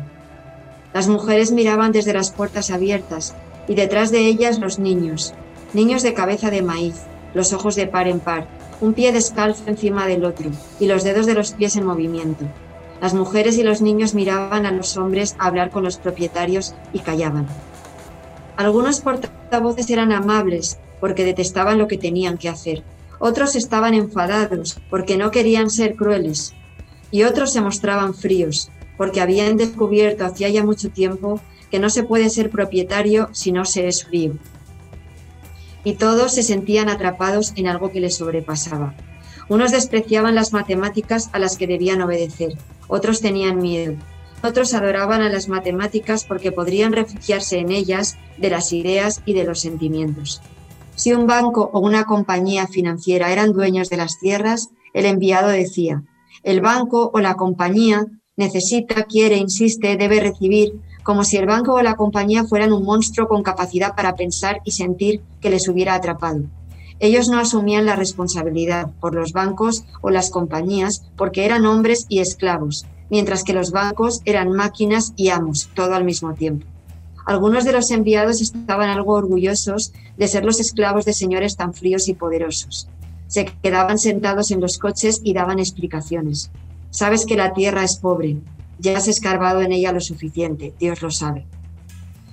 Las 0.92 1.08
mujeres 1.08 1.52
miraban 1.52 1.92
desde 1.92 2.12
las 2.12 2.30
puertas 2.30 2.70
abiertas 2.70 3.34
y 3.68 3.74
detrás 3.74 4.10
de 4.10 4.26
ellas 4.26 4.58
los 4.58 4.78
niños, 4.78 5.34
niños 5.72 6.02
de 6.02 6.14
cabeza 6.14 6.50
de 6.50 6.62
maíz, 6.62 6.96
los 7.34 7.52
ojos 7.52 7.76
de 7.76 7.86
par 7.86 8.08
en 8.08 8.20
par, 8.20 8.48
un 8.80 8.94
pie 8.94 9.12
descalzo 9.12 9.64
encima 9.66 10.06
del 10.06 10.24
otro 10.24 10.50
y 10.78 10.86
los 10.86 11.04
dedos 11.04 11.26
de 11.26 11.34
los 11.34 11.52
pies 11.52 11.76
en 11.76 11.84
movimiento. 11.84 12.46
Las 13.00 13.14
mujeres 13.14 13.56
y 13.58 13.62
los 13.62 13.80
niños 13.82 14.14
miraban 14.14 14.66
a 14.66 14.72
los 14.72 14.96
hombres 14.96 15.36
hablar 15.38 15.70
con 15.70 15.84
los 15.84 15.96
propietarios 15.96 16.74
y 16.92 17.00
callaban. 17.00 17.46
Algunos 18.56 19.00
portavoces 19.00 19.88
eran 19.90 20.12
amables 20.12 20.78
porque 21.00 21.24
detestaban 21.24 21.78
lo 21.78 21.88
que 21.88 21.98
tenían 21.98 22.36
que 22.36 22.48
hacer. 22.48 22.82
Otros 23.18 23.56
estaban 23.56 23.94
enfadados 23.94 24.78
porque 24.90 25.16
no 25.16 25.30
querían 25.30 25.70
ser 25.70 25.94
crueles. 25.94 26.54
Y 27.10 27.24
otros 27.24 27.52
se 27.52 27.60
mostraban 27.60 28.14
fríos 28.14 28.70
porque 28.96 29.20
habían 29.20 29.56
descubierto 29.56 30.26
hacía 30.26 30.50
ya 30.50 30.64
mucho 30.64 30.90
tiempo 30.90 31.40
que 31.70 31.78
no 31.78 31.88
se 31.88 32.02
puede 32.02 32.28
ser 32.28 32.50
propietario 32.50 33.28
si 33.32 33.52
no 33.52 33.64
se 33.64 33.88
es 33.88 34.04
frío 34.04 34.34
y 35.84 35.94
todos 35.94 36.34
se 36.34 36.42
sentían 36.42 36.88
atrapados 36.88 37.52
en 37.56 37.66
algo 37.66 37.90
que 37.90 38.00
les 38.00 38.16
sobrepasaba. 38.16 38.94
Unos 39.48 39.72
despreciaban 39.72 40.34
las 40.34 40.52
matemáticas 40.52 41.30
a 41.32 41.38
las 41.38 41.56
que 41.56 41.66
debían 41.66 42.02
obedecer, 42.02 42.56
otros 42.88 43.20
tenían 43.20 43.58
miedo, 43.58 43.96
otros 44.42 44.72
adoraban 44.74 45.22
a 45.22 45.28
las 45.28 45.48
matemáticas 45.48 46.24
porque 46.24 46.52
podrían 46.52 46.92
refugiarse 46.92 47.58
en 47.58 47.70
ellas 47.70 48.16
de 48.38 48.50
las 48.50 48.72
ideas 48.72 49.22
y 49.26 49.34
de 49.34 49.44
los 49.44 49.60
sentimientos. 49.60 50.40
Si 50.94 51.12
un 51.12 51.26
banco 51.26 51.70
o 51.72 51.80
una 51.80 52.04
compañía 52.04 52.66
financiera 52.66 53.32
eran 53.32 53.52
dueños 53.52 53.90
de 53.90 53.96
las 53.96 54.18
tierras, 54.18 54.70
el 54.92 55.06
enviado 55.06 55.48
decía, 55.48 56.02
el 56.42 56.60
banco 56.60 57.10
o 57.12 57.20
la 57.20 57.34
compañía 57.34 58.06
necesita, 58.36 59.04
quiere, 59.04 59.36
insiste, 59.36 59.96
debe 59.96 60.20
recibir 60.20 60.74
como 61.02 61.24
si 61.24 61.36
el 61.36 61.46
banco 61.46 61.74
o 61.74 61.82
la 61.82 61.94
compañía 61.94 62.44
fueran 62.44 62.72
un 62.72 62.84
monstruo 62.84 63.28
con 63.28 63.42
capacidad 63.42 63.94
para 63.94 64.14
pensar 64.14 64.60
y 64.64 64.72
sentir 64.72 65.22
que 65.40 65.50
les 65.50 65.68
hubiera 65.68 65.94
atrapado. 65.94 66.42
Ellos 66.98 67.28
no 67.28 67.38
asumían 67.38 67.86
la 67.86 67.96
responsabilidad 67.96 68.90
por 69.00 69.14
los 69.14 69.32
bancos 69.32 69.84
o 70.02 70.10
las 70.10 70.30
compañías 70.30 71.02
porque 71.16 71.46
eran 71.46 71.64
hombres 71.64 72.04
y 72.08 72.20
esclavos, 72.20 72.84
mientras 73.08 73.42
que 73.42 73.54
los 73.54 73.70
bancos 73.70 74.20
eran 74.26 74.52
máquinas 74.52 75.14
y 75.16 75.30
amos, 75.30 75.70
todo 75.74 75.94
al 75.94 76.04
mismo 76.04 76.34
tiempo. 76.34 76.66
Algunos 77.26 77.64
de 77.64 77.72
los 77.72 77.90
enviados 77.90 78.40
estaban 78.40 78.90
algo 78.90 79.14
orgullosos 79.14 79.92
de 80.18 80.28
ser 80.28 80.44
los 80.44 80.60
esclavos 80.60 81.04
de 81.04 81.12
señores 81.12 81.56
tan 81.56 81.72
fríos 81.72 82.08
y 82.08 82.14
poderosos. 82.14 82.88
Se 83.28 83.46
quedaban 83.62 83.98
sentados 83.98 84.50
en 84.50 84.60
los 84.60 84.78
coches 84.78 85.20
y 85.22 85.32
daban 85.32 85.58
explicaciones. 85.58 86.50
Sabes 86.90 87.24
que 87.24 87.36
la 87.36 87.52
tierra 87.52 87.84
es 87.84 87.96
pobre, 87.96 88.38
ya 88.80 88.96
has 88.96 89.08
escarbado 89.08 89.60
en 89.60 89.72
ella 89.72 89.92
lo 89.92 90.00
suficiente, 90.00 90.74
Dios 90.78 91.02
lo 91.02 91.10
sabe. 91.10 91.46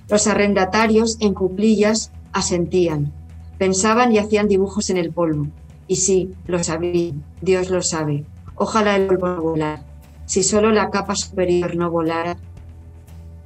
Los 0.08 0.26
arrendatarios, 0.26 1.18
en 1.20 1.34
cuclillas, 1.34 2.10
asentían, 2.32 3.12
pensaban 3.58 4.12
y 4.12 4.18
hacían 4.18 4.48
dibujos 4.48 4.90
en 4.90 4.96
el 4.96 5.12
polvo. 5.12 5.48
Y 5.86 5.96
sí, 5.96 6.32
lo 6.46 6.62
sabían, 6.62 7.24
Dios 7.42 7.70
lo 7.70 7.82
sabe. 7.82 8.24
Ojalá 8.54 8.96
el 8.96 9.06
polvo 9.06 9.42
volara. 9.42 9.84
Si 10.26 10.42
solo 10.42 10.72
la 10.72 10.90
capa 10.90 11.14
superior 11.14 11.76
no 11.76 11.90
volara. 11.90 12.36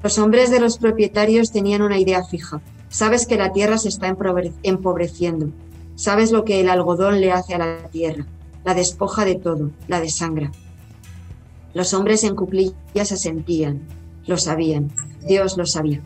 Los 0.03 0.19
hombres 0.19 0.51
de 0.51 0.59
los 0.59 0.79
propietarios 0.79 1.53
tenían 1.53 1.83
una 1.83 1.99
idea 1.99 2.25
fija. 2.25 2.61
Sabes 2.89 3.27
que 3.27 3.37
la 3.37 3.53
tierra 3.53 3.79
se 3.79 3.89
está 3.89 4.15
empobreciendo. 4.63 5.51
Sabes 5.95 6.33
lo 6.33 6.45
que 6.45 6.61
el 6.61 6.69
algodón 6.69 7.21
le 7.21 7.33
hace 7.33 7.55
a 7.55 7.59
la 7.59 7.89
tierra. 7.91 8.27
La 8.65 8.75
despoja 8.75 9.25
de 9.25 9.37
todo, 9.37 9.71
la 9.89 10.01
desangra. 10.01 10.51
Los 11.75 11.95
hombres 11.95 12.25
en 12.25 12.37
cuclillas 12.37 13.09
se 13.09 13.17
sentían, 13.17 13.83
lo 14.27 14.37
sabían, 14.37 14.91
Dios 15.27 15.57
lo 15.57 15.67
sabía. 15.67 16.03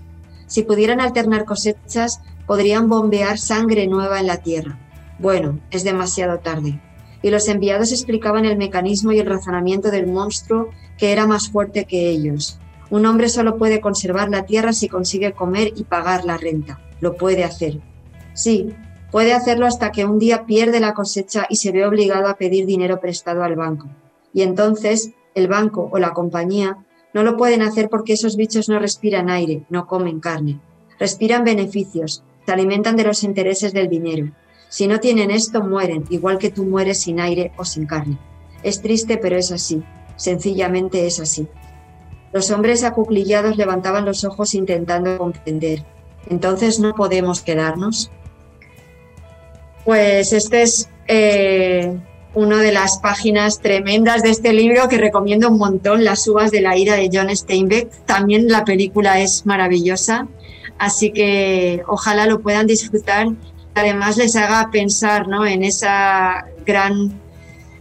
Si 0.47 0.63
pudieran 0.63 1.01
alternar 1.01 1.45
cosechas, 1.45 2.21
podrían 2.47 2.89
bombear 2.89 3.39
sangre 3.39 3.87
nueva 3.87 4.21
en 4.21 4.29
la 4.29 4.39
tierra. 4.39 4.79
Bueno, 5.19 5.59
es 5.71 5.83
demasiado 5.83 6.39
tarde. 6.39 6.81
Y 7.23 7.31
los 7.31 7.49
enviados 7.49 7.91
explicaban 7.91 8.45
el 8.45 8.57
mecanismo 8.57 9.11
y 9.13 9.19
el 9.19 9.27
razonamiento 9.27 9.91
del 9.91 10.07
monstruo 10.07 10.69
que 10.99 11.13
era 11.13 11.27
más 11.27 11.51
fuerte 11.51 11.85
que 11.85 12.11
ellos. 12.11 12.59
Un 12.89 13.05
hombre 13.07 13.29
solo 13.29 13.59
puede 13.59 13.81
conservar 13.81 14.29
la 14.29 14.47
tierra 14.47 14.73
si 14.73 14.89
consigue 14.89 15.33
comer 15.33 15.73
y 15.75 15.85
pagar 15.85 16.25
la 16.25 16.37
renta. 16.37 16.81
Lo 17.01 17.17
puede 17.17 17.43
hacer. 17.43 17.81
Sí, 18.35 18.75
puede 19.11 19.35
hacerlo 19.35 19.67
hasta 19.67 19.91
que 19.91 20.05
un 20.05 20.19
día 20.19 20.47
pierde 20.47 20.79
la 20.79 20.95
cosecha 20.95 21.47
y 21.51 21.57
se 21.57 21.73
ve 21.73 21.85
obligado 21.85 22.29
a 22.29 22.37
pedir 22.37 22.67
dinero 22.67 23.01
prestado 23.01 23.43
al 23.43 23.57
banco. 23.57 23.89
Y 24.33 24.43
entonces 24.43 25.11
el 25.37 25.47
banco 25.47 25.89
o 25.93 25.99
la 25.99 26.13
compañía 26.13 26.79
no 27.15 27.23
lo 27.23 27.37
pueden 27.37 27.63
hacer 27.63 27.89
porque 27.89 28.15
esos 28.15 28.37
bichos 28.37 28.69
no 28.69 28.81
respiran 28.81 29.31
aire, 29.31 29.65
no 29.71 29.87
comen 29.87 30.19
carne. 30.19 30.61
Respiran 30.99 31.45
beneficios, 31.45 32.25
se 32.45 32.53
alimentan 32.53 32.97
de 32.97 33.05
los 33.05 33.23
intereses 33.23 33.73
del 33.73 33.89
dinero. 33.89 34.33
Si 34.69 34.89
no 34.89 34.99
tienen 34.99 35.31
esto, 35.31 35.63
mueren, 35.63 36.05
igual 36.11 36.39
que 36.39 36.51
tú 36.51 36.65
mueres 36.65 37.01
sin 37.01 37.21
aire 37.21 37.53
o 37.57 37.65
sin 37.65 37.87
carne. 37.87 38.19
Es 38.63 38.83
triste, 38.83 39.19
pero 39.19 39.37
es 39.37 39.53
así. 39.53 39.85
Sencillamente 40.17 41.07
es 41.07 41.21
así. 41.21 41.47
Los 42.33 42.51
hombres 42.51 42.83
acuclillados 42.83 43.57
levantaban 43.57 44.05
los 44.05 44.25
ojos 44.25 44.55
intentando 44.55 45.17
comprender. 45.19 45.85
Entonces 46.29 46.81
no 46.81 46.95
podemos 46.95 47.43
quedarnos. 47.43 48.11
Pues 49.85 50.33
este 50.33 50.63
es 50.63 50.91
eh, 51.07 51.99
una 52.37 52.61
de 52.61 52.71
las 52.71 52.99
páginas 52.99 53.61
tremendas 53.61 54.23
de 54.23 54.29
este 54.29 54.53
libro 54.53 54.89
que 54.89 54.99
recomiendo 54.99 55.49
un 55.49 55.57
montón, 55.57 56.05
Las 56.05 56.29
uvas 56.29 56.51
de 56.51 56.61
la 56.61 56.77
ira 56.77 56.95
de 56.95 57.09
John 57.11 57.35
Steinbeck. 57.35 57.91
También 58.05 58.49
la 58.49 58.63
película 58.63 59.21
es 59.21 59.47
maravillosa, 59.47 60.29
así 60.79 61.13
que 61.13 61.83
ojalá 61.89 62.27
lo 62.27 62.41
puedan 62.41 62.67
disfrutar. 62.67 63.29
Además 63.75 64.19
les 64.19 64.37
haga 64.37 64.71
pensar 64.71 65.29
¿no? 65.29 65.47
en 65.47 65.65
esa 65.65 66.45
gran 66.67 67.19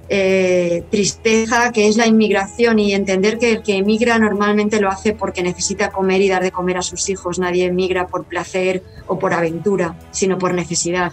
eh, 0.07 0.85
tristeza 0.89 1.73
que 1.73 1.89
es 1.89 1.97
la 1.97 2.07
inmigración 2.07 2.79
y 2.79 2.93
entender 2.93 3.37
que 3.37 3.51
el 3.51 3.61
que 3.61 3.75
emigra 3.75 4.17
normalmente 4.19 4.79
lo 4.79 4.89
hace 4.89 5.11
porque 5.11 5.43
necesita 5.43 5.89
comer 5.89 6.21
y 6.21 6.29
dar 6.29 6.43
de 6.43 6.51
comer 6.51 6.77
a 6.77 6.81
sus 6.81 7.09
hijos. 7.09 7.39
Nadie 7.39 7.65
emigra 7.65 8.07
por 8.07 8.23
placer 8.23 8.83
o 9.07 9.19
por 9.19 9.33
aventura, 9.33 9.97
sino 10.11 10.37
por 10.37 10.53
necesidad 10.53 11.11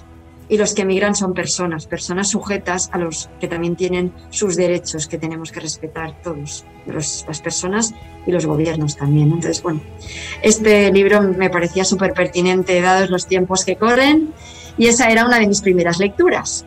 y 0.53 0.59
los 0.59 0.75
que 0.75 0.83
emigran 0.83 1.15
son 1.15 1.33
personas, 1.33 1.87
personas 1.87 2.29
sujetas 2.29 2.91
a 2.93 2.99
los 2.99 3.31
que 3.41 3.49
también 3.49 3.75
tienen 3.75 4.13
sus 4.29 4.55
derechos 4.55 5.09
que 5.09 5.17
tenemos 5.17 5.51
que 5.51 5.61
respetar 5.61 6.13
todos, 6.23 6.67
las 6.85 7.41
personas 7.43 7.95
y 8.27 8.33
los 8.33 8.45
gobiernos 8.45 8.99
también. 8.99 9.29
Entonces, 9.29 9.63
bueno, 9.63 9.81
este 10.43 10.93
libro 10.93 11.23
me 11.23 11.49
parecía 11.49 11.87
súper 11.87 12.13
pertinente 12.13 12.79
dados 12.83 13.09
los 13.09 13.27
tiempos 13.27 13.65
que 13.65 13.77
corren 13.77 14.35
y 14.77 14.89
esa 14.89 15.09
era 15.09 15.25
una 15.25 15.39
de 15.39 15.47
mis 15.47 15.63
primeras 15.63 15.99
lecturas. 15.99 16.67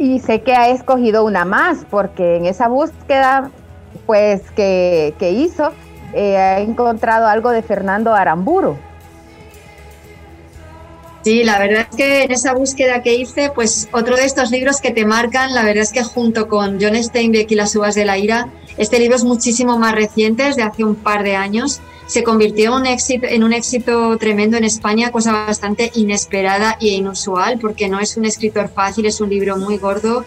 Y 0.00 0.18
sé 0.18 0.42
que 0.42 0.52
ha 0.52 0.68
escogido 0.70 1.24
una 1.24 1.44
más 1.44 1.86
porque 1.88 2.34
en 2.34 2.46
esa 2.46 2.66
búsqueda 2.66 3.52
pues 4.06 4.42
que, 4.56 5.14
hizo 5.20 5.70
eh, 6.14 6.36
ha 6.36 6.58
encontrado 6.58 7.28
algo 7.28 7.50
de 7.50 7.62
Fernando 7.62 8.12
Aramburu. 8.12 8.76
Sí, 11.26 11.42
la 11.42 11.58
verdad 11.58 11.88
es 11.90 11.96
que 11.96 12.22
en 12.22 12.30
esa 12.30 12.54
búsqueda 12.54 13.02
que 13.02 13.16
hice, 13.16 13.50
pues 13.52 13.88
otro 13.90 14.14
de 14.14 14.24
estos 14.24 14.52
libros 14.52 14.80
que 14.80 14.92
te 14.92 15.04
marcan, 15.04 15.56
la 15.56 15.64
verdad 15.64 15.82
es 15.82 15.90
que 15.90 16.04
junto 16.04 16.46
con 16.46 16.78
John 16.80 16.94
Steinbeck 16.94 17.50
y 17.50 17.56
Las 17.56 17.74
uvas 17.74 17.96
de 17.96 18.04
la 18.04 18.16
ira, 18.16 18.48
este 18.78 19.00
libro 19.00 19.16
es 19.16 19.24
muchísimo 19.24 19.76
más 19.76 19.96
reciente, 19.96 20.46
es 20.46 20.54
de 20.54 20.62
hace 20.62 20.84
un 20.84 20.94
par 20.94 21.24
de 21.24 21.34
años, 21.34 21.80
se 22.06 22.22
convirtió 22.22 22.78
en 22.78 22.86
éxito, 22.86 23.26
en 23.26 23.42
un 23.42 23.52
éxito 23.52 24.16
tremendo 24.18 24.56
en 24.56 24.62
España, 24.62 25.10
cosa 25.10 25.32
bastante 25.32 25.90
inesperada 25.96 26.78
e 26.80 26.90
inusual, 26.90 27.58
porque 27.58 27.88
no 27.88 27.98
es 27.98 28.16
un 28.16 28.24
escritor 28.24 28.68
fácil, 28.68 29.04
es 29.04 29.20
un 29.20 29.28
libro 29.28 29.56
muy 29.56 29.78
gordo. 29.78 30.24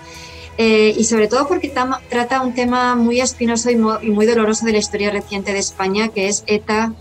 Eh, 0.57 0.93
y 0.97 1.05
sobre 1.05 1.29
todo 1.29 1.47
porque 1.47 1.71
trata 2.09 2.41
un 2.41 2.53
tema 2.53 2.95
muy 2.95 3.21
espinoso 3.21 3.69
y 3.69 3.77
muy 3.77 4.25
doloroso 4.25 4.65
de 4.65 4.73
la 4.73 4.79
historia 4.79 5.12
reciente 5.12 5.53
de 5.53 5.59
España, 5.59 6.09
que 6.09 6.27
es 6.27 6.43
ETA, 6.45 6.91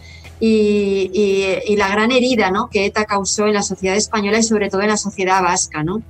y, 0.40 1.74
la 1.76 1.88
gran 1.88 2.12
herida 2.12 2.50
¿no? 2.50 2.68
que 2.68 2.86
ETA 2.86 3.04
causó 3.04 3.46
en 3.46 3.54
la 3.54 3.62
sociedad 3.62 3.96
española 3.96 4.38
y 4.38 4.42
sobre 4.42 4.68
todo 4.68 4.82
en 4.82 4.88
la 4.88 4.96
sociedad 4.96 5.42
vasca. 5.42 5.82
¿no? 5.82 6.02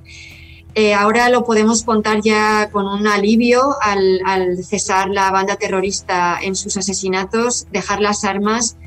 Eh, 0.75 0.93
ahora 0.93 1.29
lo 1.29 1.43
podemos 1.43 1.83
contar 1.83 2.21
ya 2.21 2.69
con 2.71 2.87
un 2.87 3.07
alivio 3.07 3.75
al, 3.81 4.21
cesar 4.63 5.09
la 5.09 5.31
banda 5.31 5.55
terrorista 5.55 6.39
en 6.41 6.55
sus 6.55 6.77
asesinatos, 6.77 7.67
dejar 7.71 8.01
las 8.01 8.23
armas 8.23 8.77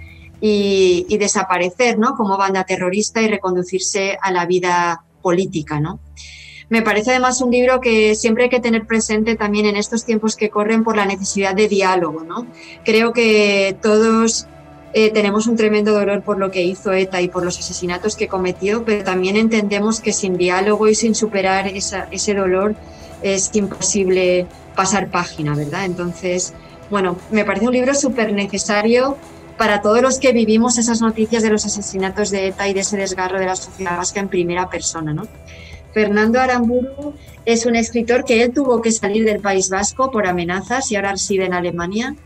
y, 0.41 1.17
desaparecer 1.19 1.99
¿no? 1.99 2.15
como 2.15 2.37
banda 2.37 2.65
terrorista 2.65 3.23
y 3.23 3.29
reconducirse 3.29 4.19
a 4.21 4.31
la 4.33 4.47
vida 4.47 5.05
política. 5.23 5.81
¿no? 5.81 6.01
Me 6.69 6.83
parece 6.83 7.11
además 7.11 7.41
un 7.43 7.51
libro 7.51 7.81
que 7.81 8.15
siempre 8.15 8.45
hay 8.45 8.51
que 8.51 8.61
tener 8.61 8.87
presente 8.87 9.37
también 9.37 9.67
en 9.67 9.77
estos 9.77 10.05
tiempos 10.05 10.37
que 10.37 10.51
corren 10.51 10.85
por 10.85 10.97
la 10.97 11.05
necesidad 11.05 11.55
de 11.55 11.69
diálogo. 11.69 12.25
¿no? 12.25 12.47
Creo 12.85 13.13
que 13.13 13.77
todos 13.83 14.47
eh, 14.95 15.11
tenemos 15.11 15.47
un 15.47 15.57
tremendo 15.57 15.93
dolor 15.93 16.23
por 16.23 16.39
lo 16.39 16.51
que 16.51 16.63
hizo 16.63 16.93
ETA 16.93 17.21
y 17.23 17.29
por 17.29 17.45
los 17.45 17.59
asesinatos 17.59 18.15
que 18.15 18.29
cometió, 18.29 18.85
pero 18.85 19.05
también 19.05 19.37
entendemos 19.37 20.01
que 20.01 20.13
sin 20.13 20.37
diálogo 20.37 20.89
y 20.89 20.95
sin 20.95 21.15
superar 21.15 21.67
ese 21.67 22.35
dolor 22.35 22.75
es 23.23 23.51
imposible 23.55 24.47
pasar 24.75 25.09
página, 25.09 25.55
¿verdad? 25.55 25.85
Entonces, 25.85 26.53
bueno, 26.91 27.17
me 27.31 27.45
parece 27.45 27.67
un 27.67 27.73
libro 27.73 27.95
súper 27.95 28.33
necesario 28.33 29.17
para 29.57 29.81
todos 29.81 30.03
los 30.03 30.19
que 30.19 30.33
vivimos 30.33 30.77
esas 30.77 31.01
noticias 31.01 31.43
de 31.43 31.51
los 31.51 31.65
asesinatos 31.65 32.31
de 32.31 32.49
ETA 32.49 32.69
y 32.69 32.75
de 32.75 32.81
ese 32.81 32.97
desgarro 32.97 33.39
de 33.39 33.47
la 33.47 33.57
sociedad 33.57 33.97
vasca 33.97 34.21
en 34.21 34.29
primera 34.29 34.69
persona, 34.69 35.15
¿no? 35.15 35.27
Fernando 35.93 36.41
Aramburu 36.41 37.15
es 37.45 37.67
un 37.67 37.77
escritor 37.77 38.25
que 38.25 38.43
él 38.43 38.53
tuvo 38.53 38.81
que 38.81 38.91
salir 38.93 39.25
del 39.25 39.41
País 39.41 39.69
Vasco 39.69 40.11
por 40.11 40.27
amenazas 40.27 40.91
y 40.91 40.97
ahora 40.97 41.13
reside 41.13 41.45
en 41.45 41.55
Alemania 41.55 42.17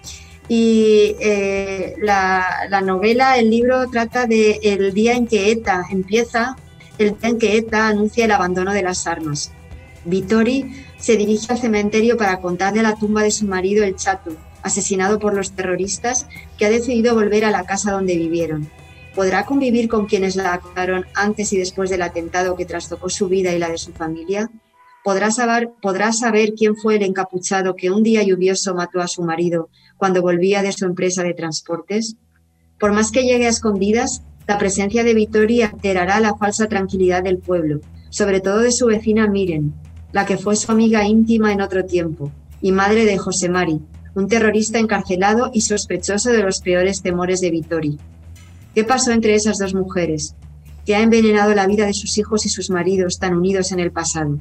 y 0.48 1.16
eh, 1.20 1.94
la, 1.98 2.80
novela, 2.84 3.36
el 3.36 3.50
libro 3.50 3.88
trata 3.90 4.26
de 4.26 4.60
el 4.62 4.92
día 4.92 5.14
en 5.14 5.26
que 5.26 5.50
ETA 5.50 5.84
empieza, 5.90 6.56
el 6.98 7.18
día 7.18 7.30
en 7.30 7.38
que 7.38 7.56
ETA 7.56 7.88
anuncia 7.88 8.24
el 8.24 8.30
abandono 8.30 8.72
de 8.72 8.82
las 8.82 9.06
armas. 9.06 9.52
Vittori 10.04 10.84
se 10.98 11.16
dirige 11.16 11.52
al 11.52 11.58
cementerio 11.58 12.16
para 12.16 12.40
contarle 12.40 12.80
a 12.80 12.84
la 12.84 12.94
tumba 12.94 13.22
de 13.22 13.32
su 13.32 13.46
marido, 13.46 13.84
el 13.84 13.96
Chato, 13.96 14.36
asesinado 14.62 15.18
por 15.18 15.34
los 15.34 15.52
terroristas, 15.52 16.28
que 16.56 16.66
ha 16.66 16.70
decidido 16.70 17.14
volver 17.14 17.44
a 17.44 17.50
la 17.50 17.64
casa 17.64 17.90
donde 17.90 18.16
vivieron. 18.16 18.70
¿Podrá 19.16 19.46
convivir 19.46 19.88
con 19.88 20.06
quienes 20.06 20.36
la 20.36 20.52
acusaron 20.52 21.06
antes 21.14 21.52
y 21.52 21.58
después 21.58 21.90
del 21.90 22.02
atentado 22.02 22.54
que 22.54 22.66
trastocó 22.66 23.08
su 23.08 23.28
vida 23.28 23.52
y 23.52 23.58
la 23.58 23.70
de 23.70 23.78
su 23.78 23.92
familia? 23.92 24.50
¿Podrá 25.02 25.30
saber, 25.30 25.70
¿Podrá 25.80 26.12
saber 26.12 26.52
quién 26.54 26.76
fue 26.76 26.96
el 26.96 27.02
encapuchado 27.02 27.74
que 27.74 27.90
un 27.90 28.02
día 28.02 28.22
lluvioso 28.22 28.74
mató 28.74 29.00
a 29.00 29.08
su 29.08 29.22
marido 29.22 29.70
cuando 29.96 30.22
volvía 30.22 30.62
de 30.62 30.72
su 30.72 30.84
empresa 30.84 31.22
de 31.22 31.34
transportes? 31.34 32.16
Por 32.78 32.92
más 32.92 33.10
que 33.10 33.22
llegue 33.22 33.46
a 33.46 33.50
escondidas, 33.50 34.22
la 34.46 34.58
presencia 34.58 35.04
de 35.04 35.14
Vitoria 35.14 35.70
alterará 35.72 36.20
la 36.20 36.36
falsa 36.36 36.68
tranquilidad 36.68 37.22
del 37.22 37.38
pueblo, 37.38 37.80
sobre 38.10 38.40
todo 38.40 38.60
de 38.60 38.72
su 38.72 38.86
vecina 38.86 39.26
Miren, 39.26 39.74
la 40.12 40.26
que 40.26 40.38
fue 40.38 40.56
su 40.56 40.70
amiga 40.70 41.06
íntima 41.06 41.52
en 41.52 41.60
otro 41.60 41.84
tiempo, 41.84 42.30
y 42.60 42.72
madre 42.72 43.04
de 43.04 43.18
José 43.18 43.48
Mari, 43.48 43.80
un 44.14 44.28
terrorista 44.28 44.78
encarcelado 44.78 45.50
y 45.52 45.62
sospechoso 45.62 46.30
de 46.30 46.42
los 46.42 46.60
peores 46.60 47.02
temores 47.02 47.40
de 47.40 47.50
Vittori. 47.50 47.98
¿Qué 48.74 48.84
pasó 48.84 49.12
entre 49.12 49.34
esas 49.34 49.58
dos 49.58 49.74
mujeres? 49.74 50.34
que 50.86 50.94
ha 50.94 51.02
envenenado 51.02 51.52
la 51.54 51.66
vida 51.66 51.84
de 51.84 51.92
sus 51.92 52.16
hijos 52.16 52.46
y 52.46 52.48
sus 52.48 52.70
maridos 52.70 53.18
tan 53.18 53.34
unidos 53.34 53.72
en 53.72 53.80
el 53.80 53.90
pasado. 53.90 54.38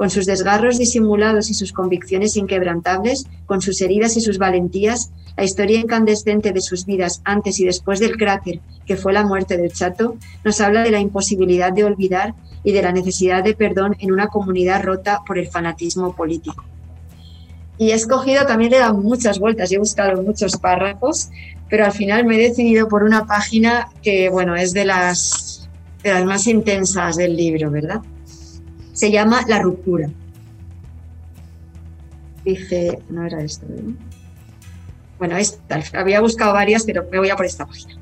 Con 0.00 0.08
sus 0.08 0.24
desgarros 0.24 0.78
disimulados 0.78 1.50
y 1.50 1.54
sus 1.54 1.74
convicciones 1.74 2.34
inquebrantables, 2.34 3.26
con 3.44 3.60
sus 3.60 3.82
heridas 3.82 4.16
y 4.16 4.22
sus 4.22 4.38
valentías, 4.38 5.10
la 5.36 5.44
historia 5.44 5.78
incandescente 5.78 6.52
de 6.52 6.62
sus 6.62 6.86
vidas 6.86 7.20
antes 7.26 7.60
y 7.60 7.66
después 7.66 8.00
del 8.00 8.16
cráter 8.16 8.60
que 8.86 8.96
fue 8.96 9.12
la 9.12 9.26
muerte 9.26 9.58
del 9.58 9.70
chato, 9.74 10.16
nos 10.42 10.58
habla 10.62 10.84
de 10.84 10.90
la 10.90 11.00
imposibilidad 11.00 11.70
de 11.74 11.84
olvidar 11.84 12.34
y 12.64 12.72
de 12.72 12.80
la 12.80 12.92
necesidad 12.92 13.44
de 13.44 13.52
perdón 13.52 13.94
en 13.98 14.10
una 14.10 14.28
comunidad 14.28 14.82
rota 14.82 15.20
por 15.26 15.36
el 15.36 15.48
fanatismo 15.48 16.16
político. 16.16 16.64
Y 17.76 17.90
he 17.90 17.94
escogido, 17.94 18.46
también 18.46 18.70
le 18.70 18.78
he 18.78 18.80
dado 18.80 18.94
muchas 18.94 19.38
vueltas, 19.38 19.70
he 19.70 19.76
buscado 19.76 20.22
muchos 20.22 20.56
párrafos, 20.56 21.28
pero 21.68 21.84
al 21.84 21.92
final 21.92 22.24
me 22.24 22.36
he 22.36 22.48
decidido 22.48 22.88
por 22.88 23.02
una 23.02 23.26
página 23.26 23.90
que, 24.02 24.30
bueno, 24.30 24.56
es 24.56 24.72
de 24.72 24.86
las, 24.86 25.68
de 26.02 26.14
las 26.14 26.24
más 26.24 26.46
intensas 26.46 27.16
del 27.16 27.36
libro, 27.36 27.70
¿verdad? 27.70 28.00
Se 29.00 29.10
llama 29.10 29.46
La 29.48 29.62
ruptura. 29.62 30.10
Dice, 32.44 32.98
no 33.08 33.24
era 33.24 33.42
esto, 33.42 33.64
¿no? 33.66 33.94
Bueno, 35.18 35.38
esta, 35.38 35.82
había 35.94 36.20
buscado 36.20 36.52
varias, 36.52 36.84
pero 36.84 37.06
me 37.10 37.18
voy 37.18 37.30
a 37.30 37.34
por 37.36 37.46
esta 37.46 37.64
página. 37.64 37.94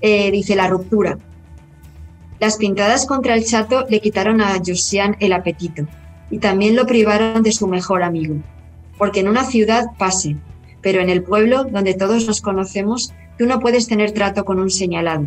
Eh, 0.00 0.30
dice 0.30 0.56
La 0.56 0.68
ruptura. 0.68 1.18
Las 2.40 2.56
pintadas 2.56 3.04
contra 3.04 3.34
el 3.34 3.44
chato 3.44 3.84
le 3.90 4.00
quitaron 4.00 4.40
a 4.40 4.56
Josian 4.64 5.18
el 5.20 5.34
apetito 5.34 5.86
y 6.30 6.38
también 6.38 6.76
lo 6.76 6.86
privaron 6.86 7.42
de 7.42 7.52
su 7.52 7.66
mejor 7.66 8.02
amigo. 8.02 8.36
Porque 8.96 9.20
en 9.20 9.28
una 9.28 9.44
ciudad 9.44 9.84
pase, 9.98 10.38
pero 10.80 11.02
en 11.02 11.10
el 11.10 11.22
pueblo, 11.22 11.64
donde 11.64 11.92
todos 11.92 12.26
nos 12.26 12.40
conocemos, 12.40 13.12
tú 13.36 13.44
no 13.44 13.60
puedes 13.60 13.86
tener 13.86 14.12
trato 14.12 14.46
con 14.46 14.60
un 14.60 14.70
señalado. 14.70 15.26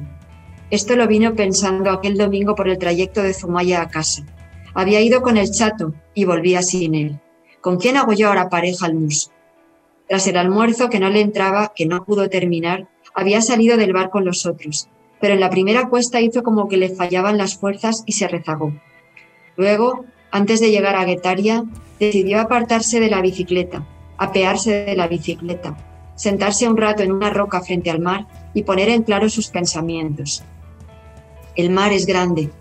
Esto 0.72 0.96
lo 0.96 1.08
vino 1.08 1.36
pensando 1.36 1.92
aquel 1.92 2.18
domingo 2.18 2.56
por 2.56 2.68
el 2.68 2.80
trayecto 2.80 3.22
de 3.22 3.36
Zumaya 3.36 3.84
a 3.84 3.90
casa. 3.90 4.26
Había 4.76 5.00
ido 5.00 5.22
con 5.22 5.38
el 5.38 5.50
chato 5.52 5.94
y 6.14 6.26
volvía 6.26 6.62
sin 6.62 6.96
él. 6.96 7.20
¿Con 7.62 7.78
quién 7.78 7.96
hago 7.96 8.12
yo 8.12 8.28
ahora 8.28 8.50
pareja 8.50 8.86
al 8.86 8.94
mus? 8.94 9.32
Tras 10.10 10.28
el 10.28 10.36
almuerzo 10.36 10.90
que 10.90 11.00
no 11.00 11.10
le 11.10 11.22
entraba, 11.22 11.72
que 11.74 11.86
no 11.86 12.04
pudo 12.04 12.30
terminar, 12.30 12.90
había 13.14 13.42
salido 13.42 13.78
del 13.78 13.94
bar 13.94 14.10
con 14.10 14.26
los 14.26 14.46
otros, 14.46 14.90
pero 15.22 15.34
en 15.34 15.40
la 15.40 15.50
primera 15.50 15.88
cuesta 15.88 16.20
hizo 16.20 16.44
como 16.44 16.68
que 16.68 16.76
le 16.76 16.90
fallaban 16.90 17.38
las 17.38 17.58
fuerzas 17.58 18.04
y 18.06 18.12
se 18.12 18.28
rezagó. 18.28 18.74
Luego, 19.56 20.06
antes 20.30 20.60
de 20.60 20.70
llegar 20.70 20.98
a 20.98 21.06
Guetaria, 21.06 21.64
decidió 21.98 22.42
apartarse 22.42 23.00
de 23.00 23.10
la 23.10 23.22
bicicleta, 23.22 23.88
apearse 24.18 24.84
de 24.84 24.96
la 24.98 25.08
bicicleta, 25.08 25.78
sentarse 26.16 26.68
un 26.68 26.76
rato 26.76 27.02
en 27.02 27.14
una 27.14 27.30
roca 27.30 27.62
frente 27.62 27.90
al 27.90 28.02
mar 28.02 28.28
y 28.54 28.64
poner 28.64 28.90
en 28.90 29.04
claro 29.04 29.30
sus 29.30 29.48
pensamientos. 29.48 30.44
El 31.56 31.70
mar 31.70 31.94
es 31.94 32.06
grande, 32.06 32.52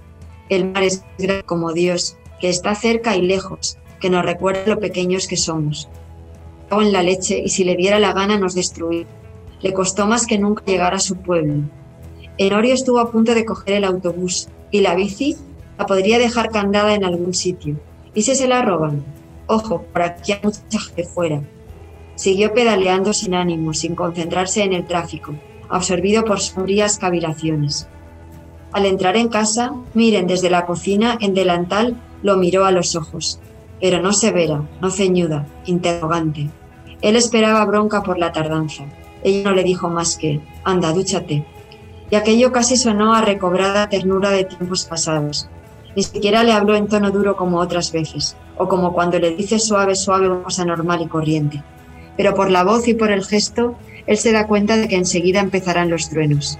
el 0.48 0.70
mar 0.70 0.82
es 0.82 1.04
grande 1.18 1.44
como 1.44 1.72
Dios, 1.72 2.16
que 2.40 2.48
está 2.48 2.74
cerca 2.74 3.16
y 3.16 3.22
lejos, 3.22 3.78
que 4.00 4.10
nos 4.10 4.24
recuerda 4.24 4.74
lo 4.74 4.80
pequeños 4.80 5.26
que 5.26 5.36
somos. 5.36 5.88
en 6.70 6.92
la 6.92 7.02
leche 7.02 7.38
y 7.44 7.48
si 7.50 7.64
le 7.64 7.76
diera 7.76 7.98
la 7.98 8.12
gana 8.12 8.38
nos 8.38 8.54
destruir. 8.54 9.06
Le 9.60 9.72
costó 9.72 10.06
más 10.06 10.26
que 10.26 10.38
nunca 10.38 10.64
llegar 10.64 10.92
a 10.92 10.98
su 10.98 11.16
pueblo, 11.16 11.62
Enorio 12.36 12.74
estuvo 12.74 12.98
a 12.98 13.12
punto 13.12 13.32
de 13.32 13.44
coger 13.44 13.74
el 13.74 13.84
autobús 13.84 14.48
y 14.72 14.80
la 14.80 14.96
bici 14.96 15.36
la 15.78 15.86
podría 15.86 16.18
dejar 16.18 16.50
candada 16.50 16.94
en 16.94 17.04
algún 17.04 17.32
sitio. 17.32 17.78
¿Y 18.12 18.22
si 18.22 18.34
se 18.34 18.48
la 18.48 18.62
roban? 18.62 19.04
Ojo, 19.46 19.82
por 19.92 20.02
aquí 20.02 20.32
hay 20.32 20.40
mucha 20.42 20.80
gente 20.80 21.04
fuera. 21.04 21.42
Siguió 22.16 22.52
pedaleando 22.52 23.12
sin 23.12 23.34
ánimo, 23.34 23.72
sin 23.72 23.94
concentrarse 23.94 24.64
en 24.64 24.72
el 24.72 24.84
tráfico, 24.84 25.34
absorbido 25.68 26.24
por 26.24 26.40
sombrías 26.40 26.98
cavilaciones. 26.98 27.86
Al 28.74 28.84
entrar 28.84 29.16
en 29.16 29.28
casa, 29.28 29.72
Miren 29.94 30.26
desde 30.26 30.50
la 30.50 30.66
cocina 30.66 31.16
en 31.20 31.32
delantal 31.32 31.96
lo 32.22 32.36
miró 32.36 32.66
a 32.66 32.72
los 32.72 32.94
ojos, 32.94 33.40
pero 33.80 34.02
no 34.02 34.12
severa, 34.12 34.62
no 34.82 34.90
ceñuda, 34.90 35.46
interrogante. 35.64 36.50
Él 37.00 37.16
esperaba 37.16 37.64
bronca 37.64 38.02
por 38.02 38.18
la 38.18 38.32
tardanza. 38.32 38.84
Ella 39.22 39.48
no 39.48 39.54
le 39.54 39.64
dijo 39.64 39.88
más 39.88 40.18
que, 40.18 40.42
anda, 40.64 40.92
dúchate 40.92 41.46
y 42.10 42.16
aquello 42.16 42.52
casi 42.52 42.76
sonó 42.76 43.14
a 43.14 43.22
recobrada 43.22 43.88
ternura 43.88 44.30
de 44.30 44.44
tiempos 44.44 44.84
pasados. 44.84 45.48
Ni 45.96 46.02
siquiera 46.02 46.44
le 46.44 46.52
habló 46.52 46.76
en 46.76 46.88
tono 46.88 47.10
duro 47.10 47.36
como 47.36 47.58
otras 47.58 47.92
veces, 47.92 48.36
o 48.56 48.68
como 48.68 48.92
cuando 48.92 49.18
le 49.18 49.34
dice 49.34 49.58
suave, 49.58 49.94
suave 49.94 50.28
cosa 50.42 50.64
normal 50.64 51.02
y 51.02 51.08
corriente. 51.08 51.62
Pero 52.16 52.34
por 52.34 52.50
la 52.50 52.64
voz 52.64 52.86
y 52.88 52.94
por 52.94 53.10
el 53.10 53.24
gesto, 53.24 53.74
él 54.06 54.16
se 54.18 54.32
da 54.32 54.46
cuenta 54.46 54.76
de 54.76 54.88
que 54.88 54.96
enseguida 54.96 55.40
empezarán 55.40 55.90
los 55.90 56.08
truenos. 56.08 56.58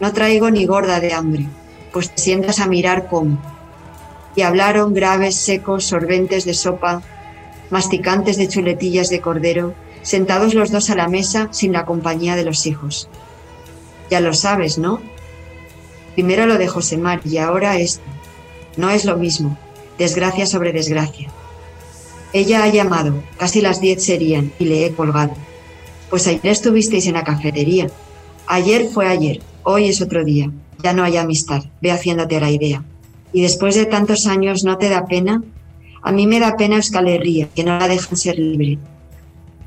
No 0.00 0.12
traigo 0.12 0.50
ni 0.50 0.66
gorda 0.66 1.00
de 1.00 1.12
hambre, 1.12 1.46
pues 1.92 2.10
te 2.10 2.22
sientas 2.22 2.60
a 2.60 2.66
mirar 2.66 3.08
cómo. 3.08 3.38
Y 4.34 4.42
hablaron 4.42 4.92
graves, 4.92 5.36
secos, 5.36 5.86
sorbentes 5.86 6.44
de 6.44 6.52
sopa, 6.52 7.02
masticantes 7.70 8.36
de 8.36 8.48
chuletillas 8.48 9.08
de 9.08 9.20
cordero, 9.20 9.74
sentados 10.02 10.54
los 10.54 10.70
dos 10.70 10.90
a 10.90 10.94
la 10.94 11.08
mesa 11.08 11.48
sin 11.50 11.72
la 11.72 11.86
compañía 11.86 12.36
de 12.36 12.44
los 12.44 12.66
hijos. 12.66 13.08
Ya 14.10 14.20
lo 14.20 14.34
sabes, 14.34 14.78
¿no? 14.78 15.00
Primero 16.14 16.46
lo 16.46 16.58
de 16.58 16.68
Josemar 16.68 17.20
y 17.24 17.38
ahora 17.38 17.78
esto. 17.78 18.04
No 18.76 18.90
es 18.90 19.04
lo 19.04 19.16
mismo. 19.16 19.58
Desgracia 19.98 20.46
sobre 20.46 20.72
desgracia. 20.72 21.30
Ella 22.32 22.62
ha 22.62 22.68
llamado, 22.68 23.22
casi 23.38 23.62
las 23.62 23.80
diez 23.80 24.04
serían, 24.04 24.52
y 24.58 24.66
le 24.66 24.84
he 24.84 24.92
colgado. 24.92 25.32
Pues 26.10 26.26
ayer 26.26 26.46
estuvisteis 26.46 27.06
en 27.06 27.14
la 27.14 27.24
cafetería. 27.24 27.86
Ayer 28.46 28.88
fue 28.92 29.08
ayer, 29.08 29.40
hoy 29.68 29.88
es 29.88 30.00
otro 30.00 30.24
día. 30.24 30.50
Ya 30.82 30.92
no 30.92 31.02
hay 31.02 31.16
amistad, 31.16 31.64
ve 31.82 31.90
haciéndote 31.90 32.40
la 32.40 32.50
idea. 32.50 32.84
Y 33.32 33.42
después 33.42 33.74
de 33.74 33.86
tantos 33.86 34.26
años, 34.26 34.62
¿no 34.64 34.78
te 34.78 34.88
da 34.88 35.06
pena? 35.06 35.42
A 36.02 36.12
mí 36.12 36.26
me 36.28 36.38
da 36.38 36.56
pena 36.56 36.76
Euskal 36.76 37.08
Herria, 37.08 37.48
que 37.52 37.64
no 37.64 37.76
la 37.78 37.88
dejan 37.88 38.16
ser 38.16 38.38
libre. 38.38 38.78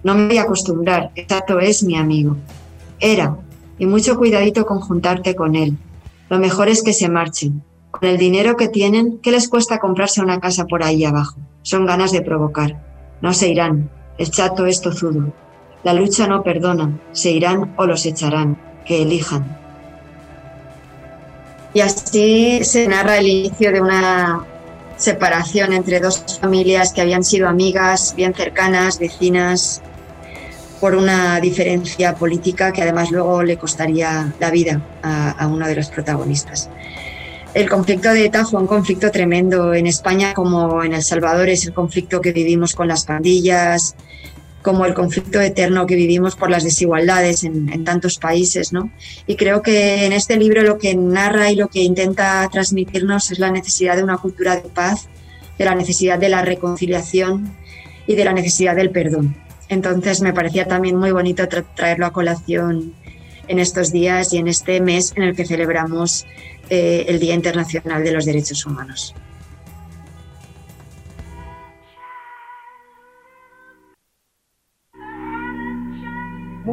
No 0.04 0.16
me 0.16 0.28
voy 0.28 0.38
a 0.38 0.44
acostumbrar, 0.44 1.12
exacto 1.16 1.60
es 1.60 1.84
mi 1.84 1.98
amigo. 1.98 2.38
Era, 3.02 3.38
y 3.78 3.86
mucho 3.86 4.18
cuidadito 4.18 4.66
con 4.66 4.80
juntarte 4.80 5.36
con 5.36 5.56
él. 5.56 5.78
Lo 6.30 6.40
mejor 6.40 6.70
es 6.70 6.82
que 6.82 6.94
se 6.94 7.10
marchen. 7.10 7.62
Con 7.92 8.08
el 8.08 8.18
dinero 8.18 8.56
que 8.56 8.70
tienen, 8.70 9.20
¿qué 9.22 9.32
les 9.32 9.50
cuesta 9.50 9.80
comprarse 9.80 10.22
una 10.22 10.40
casa 10.40 10.66
por 10.66 10.84
ahí 10.84 11.04
abajo? 11.04 11.40
Son 11.64 11.86
ganas 11.86 12.14
de 12.14 12.22
provocar. 12.22 12.82
No 13.22 13.34
se 13.34 13.50
irán. 13.50 13.90
El 14.18 14.32
chato 14.32 14.66
es 14.66 14.80
tozudo. 14.80 15.34
La 15.84 15.94
lucha 15.94 16.28
no 16.28 16.44
perdona. 16.44 17.02
Se 17.12 17.32
irán 17.32 17.74
o 17.78 17.86
los 17.86 18.06
echarán. 18.06 18.58
Que 18.86 19.02
elijan. 19.02 19.69
Y 21.74 21.82
así 21.82 22.62
se 22.64 22.88
narra 22.88 23.18
el 23.18 23.28
inicio 23.28 23.72
de 23.72 23.82
una 23.82 24.46
separación 24.98 25.74
entre 25.74 26.00
dos 26.00 26.40
familias 26.42 26.94
que 26.94 27.02
habían 27.02 27.24
sido 27.24 27.48
amigas, 27.48 28.14
bien 28.16 28.34
cercanas, 28.34 29.00
vecinas, 29.00 29.82
por 30.80 30.96
una 30.96 31.40
diferencia 31.40 32.16
política 32.16 32.72
que 32.72 32.82
además 32.82 33.12
luego 33.12 33.44
le 33.44 33.58
costaría 33.58 34.34
la 34.40 34.50
vida 34.50 34.82
a, 35.04 35.48
uno 35.48 35.68
de 35.68 35.76
los 35.76 35.90
protagonistas. 35.90 36.70
El 37.54 37.70
conflicto 37.70 38.14
de 38.14 38.26
ETA 38.26 38.46
fue 38.46 38.62
un 38.62 38.68
conflicto 38.68 39.12
tremendo 39.12 39.74
en 39.74 39.88
España 39.88 40.34
como 40.34 40.84
en 40.84 40.94
El 40.94 41.04
Salvador, 41.04 41.50
es 41.50 41.66
el 41.66 41.74
conflicto 41.74 42.22
que 42.22 42.32
vivimos 42.32 42.76
con 42.76 42.88
las 42.88 43.06
pandillas, 43.06 43.96
como 44.62 44.86
el 44.86 44.93
conflicto 44.93 45.39
eterno 45.39 45.86
que 45.86 45.95
vivimos 45.95 46.36
por 46.36 46.50
las 46.50 46.63
desigualdades 46.63 47.43
en, 47.43 47.84
tantos 47.86 48.17
países, 48.17 48.74
¿no? 48.74 48.91
Y 49.26 49.36
creo 49.36 49.62
que 49.62 50.06
en 50.06 50.13
este 50.13 50.38
libro 50.38 50.63
lo 50.63 50.78
que 50.78 50.95
narra 50.95 51.52
y 51.52 51.56
lo 51.56 51.69
que 51.69 51.82
intenta 51.82 52.48
transmitirnos 52.52 53.32
es 53.32 53.39
la 53.39 53.52
necesidad 53.52 53.95
de 53.95 54.04
una 54.04 54.17
cultura 54.17 54.56
de 54.56 54.69
paz, 54.69 55.08
de 55.58 55.65
la 55.65 55.76
necesidad 55.76 56.19
de 56.19 56.30
la 56.30 56.41
reconciliación 56.41 57.56
y 58.06 58.15
de 58.15 58.26
la 58.26 58.34
necesidad 58.34 58.76
del 58.76 58.91
perdón. 58.91 59.36
Entonces 59.69 60.22
me 60.22 60.34
parecía 60.34 60.65
también 60.65 60.98
muy 60.98 61.12
bonito 61.12 61.48
traerlo 61.48 62.06
a 62.08 62.13
colación 62.13 62.93
en 63.48 63.60
estos 63.60 63.91
días 63.91 64.34
y 64.34 64.38
en 64.38 64.48
este 64.48 64.82
mes 64.82 65.13
en 65.15 65.24
el 65.24 65.36
que 65.36 65.45
celebramos 65.45 66.26
eh, 66.69 67.06
el 67.08 67.19
Día 67.19 67.34
Internacional 67.34 68.04
de 68.04 68.12
los 68.12 68.26
Derechos 68.26 68.65
Humanos. 68.65 69.15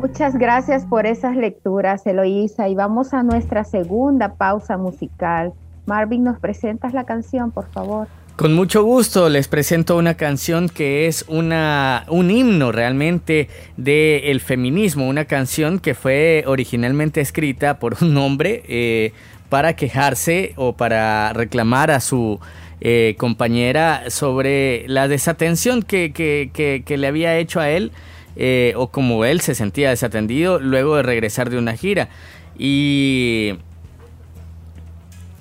Muchas 0.09 0.39
gracias 0.39 0.85
por 0.85 1.05
esas 1.05 1.35
lecturas, 1.37 2.07
Eloísa. 2.07 2.69
Y 2.69 2.77
vamos 2.77 3.13
a 3.13 3.25
nuestra 3.25 3.65
segunda 3.65 4.37
pausa 4.37 4.77
musical. 4.77 5.53
Marvin, 5.85 6.23
¿nos 6.23 6.39
presentas 6.39 6.95
la 6.95 7.03
canción, 7.03 7.51
por 7.51 7.69
favor? 7.73 8.07
Con 8.37 8.55
mucho 8.55 8.85
gusto 8.85 9.29
les 9.29 9.49
presento 9.49 9.97
una 9.97 10.15
canción 10.15 10.69
que 10.69 11.09
es 11.09 11.25
una, 11.27 12.05
un 12.09 12.31
himno 12.31 12.71
realmente 12.71 13.49
del 13.77 14.41
feminismo, 14.41 15.09
una 15.09 15.25
canción 15.25 15.81
que 15.81 15.95
fue 15.95 16.45
originalmente 16.47 17.21
escrita 17.21 17.81
por 17.81 17.97
un 18.01 18.17
hombre 18.17 18.63
eh, 18.69 19.13
para 19.49 19.75
quejarse 19.75 20.53
o 20.55 20.75
para 20.75 21.33
reclamar 21.33 21.91
a 21.91 21.99
su 21.99 22.39
eh, 22.81 23.17
compañera 23.19 24.09
sobre 24.11 24.87
la 24.87 25.09
desatención 25.09 25.83
que, 25.83 26.13
que, 26.13 26.97
le 26.97 27.07
había 27.09 27.37
hecho 27.39 27.59
a 27.59 27.71
él 27.71 27.91
eh, 28.39 28.75
o 28.77 28.89
como 28.89 29.25
él 29.25 29.41
se 29.41 29.55
sentía 29.55 29.89
desatendido 29.89 30.61
luego 30.61 30.97
de 30.97 31.03
regresar 31.03 31.49
de 31.49 31.57
una 31.57 31.75
gira. 31.75 32.11
Y 32.59 33.55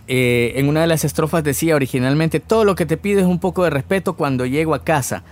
eh, 0.08 0.54
en 0.56 0.70
una 0.70 0.82
de 0.82 0.88
las 0.88 1.04
estrofas 1.04 1.44
decía 1.44 1.76
originalmente, 1.76 2.40
todo 2.40 2.64
lo 2.64 2.76
que 2.76 2.86
te 2.86 2.96
pido 2.96 3.20
es 3.20 3.26
un 3.26 3.40
poco 3.40 3.66
de 3.66 3.70
respeto 3.70 4.14
cuando 4.14 4.46
llego 4.46 4.74
a 4.74 4.84
casa. 4.84 5.24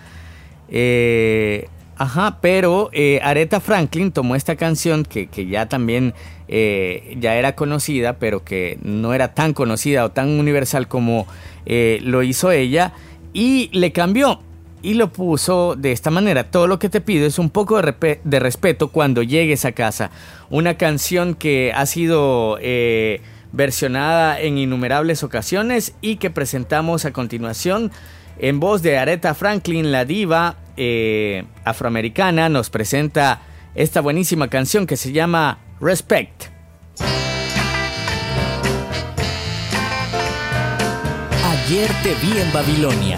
Eh, 0.68 1.70
ajá, 1.96 2.40
pero 2.42 2.90
Aretha 3.22 3.62
Franklin 3.62 4.12
tomó 4.12 4.36
esta 4.36 4.58
canción 4.58 5.06
que, 5.06 5.28
ya 5.48 5.70
también 5.70 6.14
ya 6.50 7.36
era 7.36 7.56
conocida, 7.56 8.20
pero 8.20 8.44
que 8.44 8.78
no 8.84 9.14
era 9.14 9.34
tan 9.34 9.54
conocida 9.54 10.04
o 10.04 10.12
tan 10.12 10.30
universal 10.38 10.88
como 10.90 11.28
lo 11.66 12.24
hizo 12.24 12.52
ella, 12.52 12.94
y 13.32 13.70
le 13.72 13.92
cambió 13.92 14.42
y 14.84 14.94
lo 14.94 15.12
puso 15.12 15.76
de 15.76 15.92
esta 15.92 16.12
manera. 16.12 16.44
Todo 16.52 16.68
lo 16.68 16.78
que 16.78 16.90
te 16.90 17.02
pido 17.02 17.26
es 17.26 17.40
un 17.40 17.50
poco 17.50 17.82
de, 17.82 18.40
respeto 18.40 18.90
cuando 18.90 19.24
llegues 19.24 19.66
a 19.66 19.72
casa. 19.72 20.12
Una 20.52 20.76
canción 20.76 21.34
que 21.34 21.72
ha 21.74 21.86
sido 21.88 22.60
eh, 22.62 23.22
versionada 23.54 24.40
en 24.40 24.58
innumerables 24.58 25.24
ocasiones 25.24 25.96
y 26.02 26.18
que 26.18 26.30
presentamos 26.30 27.06
a 27.06 27.14
continuación 27.14 27.92
en 28.38 28.60
voz 28.60 28.82
de 28.82 28.98
Aretha 28.98 29.34
Franklin, 29.34 29.92
la 29.92 30.06
diva 30.06 30.58
eh, 30.76 31.46
afroamericana, 31.64 32.50
nos 32.50 32.70
presenta 32.70 33.42
esta 33.76 34.02
buenísima 34.02 34.50
canción 34.50 34.86
que 34.86 34.98
se 34.98 35.14
llama 35.14 35.60
Respect. 35.80 36.46
Ayer 41.46 41.90
te 42.04 42.14
vi 42.16 42.40
en 42.42 42.52
Babilonia 42.52 43.18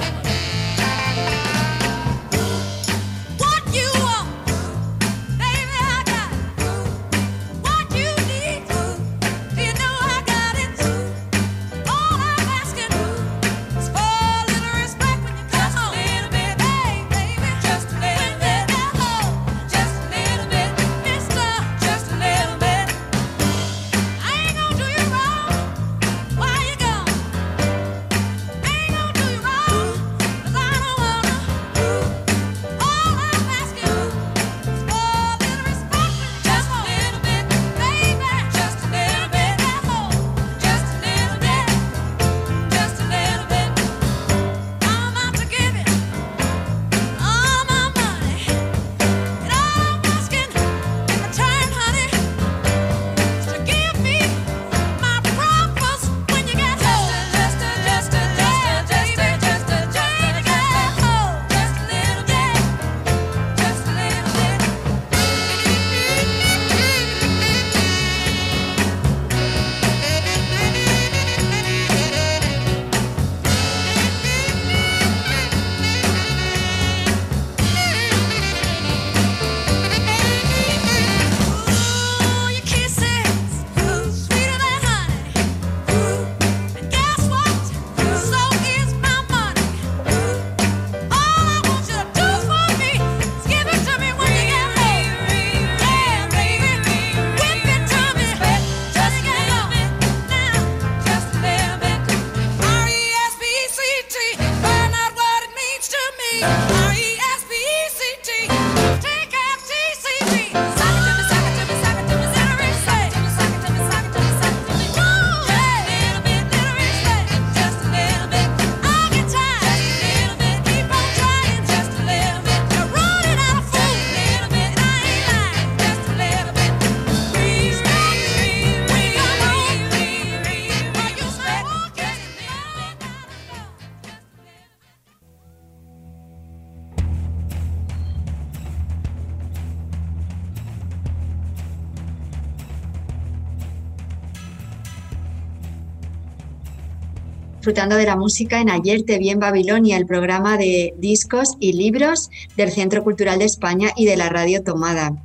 disfrutando 147.66 147.96
de 147.96 148.06
la 148.06 148.16
música 148.16 148.62
en 148.62 148.70
Ayer 148.70 149.02
te 149.02 149.18
vi 149.18 149.32
en 149.32 149.40
Babilonia, 149.40 149.98
el 149.98 150.06
programa 150.06 150.56
de 150.56 150.94
discos 151.00 151.58
y 151.60 151.74
libros 151.74 152.30
del 152.56 152.70
Centro 152.70 153.04
Cultural 153.04 153.40
de 153.40 153.46
España 153.46 153.90
y 153.96 154.06
de 154.06 154.16
la 154.16 154.30
Radio 154.30 154.62
Tomada. 154.62 155.16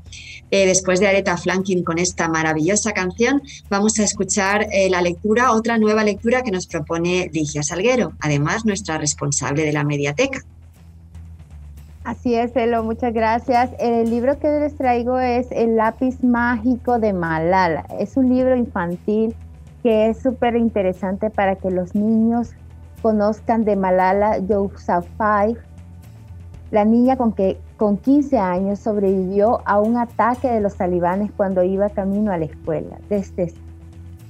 Eh, 0.50 0.64
después 0.64 1.00
de 1.00 1.09
Aretha 1.09 1.37
Franklin 1.37 1.85
con 1.85 1.98
esta 1.98 2.31
maravillosa 2.31 2.92
canción, 2.92 3.42
vamos 3.68 3.98
a 3.98 4.05
escuchar 4.05 4.68
eh, 4.72 4.88
la 4.88 5.03
lectura, 5.03 5.53
otra 5.53 5.76
nueva 5.76 6.03
lectura 6.03 6.40
que 6.40 6.50
nos 6.50 6.66
propone 6.66 7.29
Ligia 7.31 7.62
Salguero, 7.62 8.14
además 8.20 8.64
nuestra 8.64 8.96
responsable 8.96 9.62
de 9.62 9.74
la 9.74 9.85
mediateca. 9.85 10.40
Así 12.05 12.37
es, 12.37 12.57
Elo, 12.57 12.83
muchas 12.85 13.12
gracias. 13.12 13.68
El 13.79 14.09
libro 14.09 14.38
que 14.38 14.48
les 14.48 14.74
traigo 14.79 15.20
es 15.20 15.46
El 15.50 15.76
lápiz 15.76 16.24
mágico 16.24 16.98
de 16.98 17.12
Malala. 17.12 17.85
Es 17.98 18.16
un 18.16 18.35
libro 18.35 18.57
infantil 18.57 19.35
que 19.83 20.09
es 20.09 20.19
súper 20.19 20.57
interesante 20.57 21.31
para 21.31 21.57
que 21.57 21.71
los 21.71 21.95
niños 21.95 22.53
conozcan 23.03 23.64
de 23.64 23.77
Malala 23.77 24.38
Yousafzai, 24.38 25.57
la 26.71 26.85
niña 26.85 27.16
con 27.16 27.33
que 27.33 27.59
con 27.77 27.97
15 27.97 28.38
años 28.38 28.79
sobrevivió 28.79 29.61
a 29.64 29.81
un 29.81 29.97
ataque 29.97 30.49
de 30.49 30.61
los 30.61 30.77
talibanes 30.77 31.31
cuando 31.37 31.62
iba 31.62 31.88
camino 31.88 32.31
a 32.31 32.38
la 32.38 32.45
escuela. 32.45 32.99
Desde, 33.09 33.53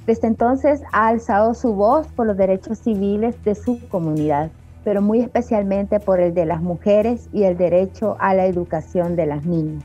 desde 0.07 0.29
entonces 0.29 0.83
ha 0.93 1.09
alzado 1.09 1.55
su 1.55 1.75
voz 1.75 2.07
por 2.09 2.27
los 2.27 2.37
derechos 2.37 2.79
civiles 2.79 3.43
de 3.45 3.55
su 3.55 3.81
comunidad, 3.89 4.51
pero 4.85 5.03
muy 5.03 5.21
especialmente 5.21 6.01
por 6.01 6.21
el 6.21 6.33
de 6.33 6.47
las 6.47 6.63
mujeres 6.63 7.29
y 7.33 7.43
el 7.43 7.57
derecho 7.57 8.17
a 8.21 8.35
la 8.35 8.47
educación 8.47 9.17
de 9.17 9.27
las 9.27 9.45
niñas. 9.45 9.85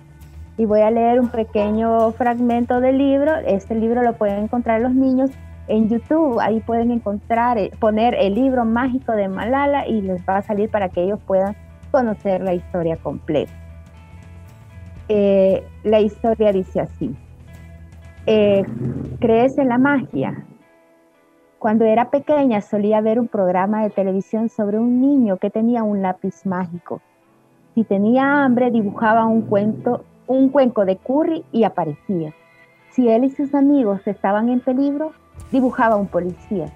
Y 0.58 0.66
voy 0.66 0.82
a 0.82 0.92
leer 0.92 1.20
un 1.20 1.28
pequeño 1.28 2.12
fragmento 2.12 2.80
del 2.80 2.98
libro. 2.98 3.36
Este 3.46 3.76
libro 3.76 4.04
lo 4.04 4.14
pueden 4.14 4.44
encontrar 4.44 4.80
los 4.80 4.94
niños 4.94 5.32
en 5.68 5.90
YouTube. 5.90 6.40
Ahí 6.40 6.60
pueden 6.62 6.92
encontrar, 6.92 7.58
eh, 7.58 7.72
poner 7.80 8.16
el 8.16 8.36
libro 8.36 8.66
mágico 8.66 9.14
de 9.14 9.28
Malala 9.28 9.88
y 9.88 10.02
les 10.02 10.22
va 10.28 10.38
a 10.38 10.42
salir 10.42 10.70
para 10.70 10.90
que 10.90 11.04
ellos 11.04 11.20
puedan 11.26 11.56
conocer 11.92 12.42
la 12.42 12.54
historia 12.54 12.98
completa. 12.98 13.52
Eh, 15.08 15.64
la 15.84 16.00
historia 16.00 16.52
dice 16.52 16.82
así. 16.82 17.16
Eh, 18.26 18.64
¿Crees 19.20 19.58
en 19.58 19.70
la 19.70 19.78
magia? 19.78 20.46
Cuando 21.60 21.86
era 21.86 22.10
pequeña 22.10 22.62
solía 22.62 23.02
ver 23.02 23.20
un 23.20 23.28
programa 23.28 23.84
de 23.84 23.92
televisión 23.92 24.50
sobre 24.50 24.80
un 24.80 25.02
niño 25.02 25.38
que 25.38 25.50
tenía 25.50 25.84
un 25.84 26.02
lápiz 26.02 26.46
mágico. 26.46 27.02
Si 27.76 27.84
tenía 27.84 28.44
hambre 28.44 28.72
dibujaba 28.72 29.26
un 29.26 29.42
cuento, 29.44 30.04
un 30.28 30.50
cuenco 30.50 30.86
de 30.86 30.98
curry 30.98 31.44
y 31.52 31.64
aparecía. 31.64 32.34
Si 32.92 33.10
él 33.10 33.26
y 33.26 33.30
sus 33.30 33.54
amigos 33.54 34.08
estaban 34.08 34.50
en 34.50 34.60
peligro, 34.60 35.12
dibujaba 35.52 35.96
un 35.96 36.08
policía. 36.08 36.72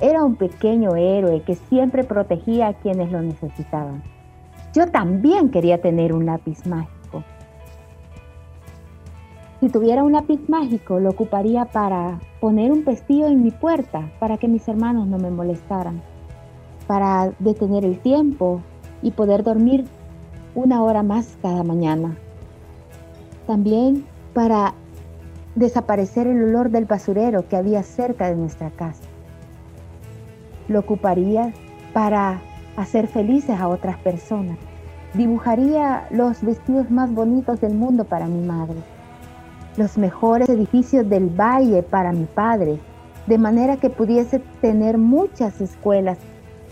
Era 0.00 0.24
un 0.24 0.36
pequeño 0.36 0.96
héroe 0.96 1.42
que 1.42 1.54
siempre 1.54 2.04
protegía 2.04 2.68
a 2.68 2.74
quienes 2.74 3.10
lo 3.12 3.22
necesitaban. 3.22 4.02
Yo 4.72 4.90
también 4.90 5.50
quería 5.50 5.80
tener 5.80 6.12
un 6.12 6.26
lápiz 6.26 6.66
mágico. 6.66 7.22
Si 9.60 9.68
tuviera 9.68 10.02
un 10.02 10.12
lápiz 10.12 10.40
mágico, 10.48 10.98
lo 10.98 11.10
ocuparía 11.10 11.64
para 11.64 12.18
poner 12.40 12.72
un 12.72 12.84
pestillo 12.84 13.26
en 13.28 13.42
mi 13.42 13.50
puerta 13.50 14.10
para 14.18 14.36
que 14.36 14.48
mis 14.48 14.66
hermanos 14.68 15.06
no 15.06 15.16
me 15.18 15.30
molestaran, 15.30 16.02
para 16.86 17.32
detener 17.38 17.84
el 17.84 17.98
tiempo 18.00 18.60
y 19.00 19.12
poder 19.12 19.42
dormir 19.42 19.86
una 20.54 20.82
hora 20.82 21.02
más 21.02 21.38
cada 21.40 21.62
mañana. 21.62 22.16
También 23.46 24.04
para 24.34 24.74
desaparecer 25.54 26.26
el 26.26 26.42
olor 26.42 26.70
del 26.70 26.84
basurero 26.84 27.48
que 27.48 27.56
había 27.56 27.82
cerca 27.82 28.28
de 28.28 28.36
nuestra 28.36 28.70
casa. 28.70 29.04
Lo 30.68 30.80
ocuparía 30.80 31.52
para 31.92 32.40
hacer 32.76 33.06
felices 33.06 33.58
a 33.58 33.68
otras 33.68 33.96
personas. 33.98 34.58
Dibujaría 35.14 36.08
los 36.10 36.42
vestidos 36.42 36.90
más 36.90 37.12
bonitos 37.12 37.60
del 37.60 37.74
mundo 37.74 38.04
para 38.04 38.26
mi 38.26 38.44
madre, 38.44 38.76
los 39.76 39.96
mejores 39.96 40.48
edificios 40.48 41.08
del 41.08 41.28
valle 41.28 41.82
para 41.82 42.12
mi 42.12 42.24
padre, 42.24 42.80
de 43.26 43.38
manera 43.38 43.76
que 43.76 43.90
pudiese 43.90 44.40
tener 44.60 44.98
muchas 44.98 45.60
escuelas 45.60 46.18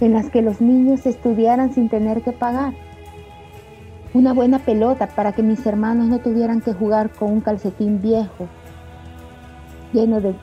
en 0.01 0.13
las 0.15 0.29
que 0.31 0.43
los 0.43 0.61
niños 0.61 1.07
estudiaran 1.07 1.73
sin 1.73 1.89
tener 1.89 2.23
que 2.23 2.33
pagar. 2.33 2.73
Una 4.15 4.33
buena 4.33 4.59
pelota 4.59 5.07
para 5.07 5.33
que 5.33 5.43
mis 5.43 5.65
hermanos 5.65 6.09
no 6.09 6.19
tuvieran 6.19 6.61
que 6.61 6.73
jugar 6.73 7.11
con 7.11 7.31
un 7.31 7.41
calcetín 7.41 8.03
viejo, 8.03 8.49
lleno 9.93 10.21
de, 10.21 10.35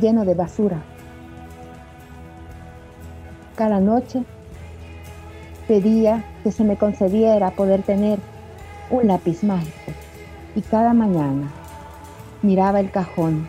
lleno 0.00 0.24
de 0.24 0.34
basura. 0.34 0.82
Cada 3.56 3.80
noche 3.80 4.22
pedía 5.68 6.24
que 6.42 6.52
se 6.52 6.64
me 6.64 6.76
concediera 6.76 7.50
poder 7.50 7.82
tener 7.82 8.18
un 8.90 9.06
lápiz 9.08 9.42
mágico 9.42 9.92
y 10.54 10.62
cada 10.62 10.92
mañana 10.92 11.50
miraba 12.42 12.80
el 12.80 12.90
cajón 12.90 13.46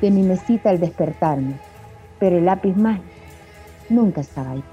de 0.00 0.10
mi 0.10 0.22
mesita 0.22 0.70
al 0.70 0.80
despertarme, 0.80 1.58
pero 2.18 2.38
el 2.38 2.44
lápiz 2.44 2.76
mágico 2.76 3.06
nunca 3.88 4.20
estaba 4.20 4.50
ahí. 4.52 4.64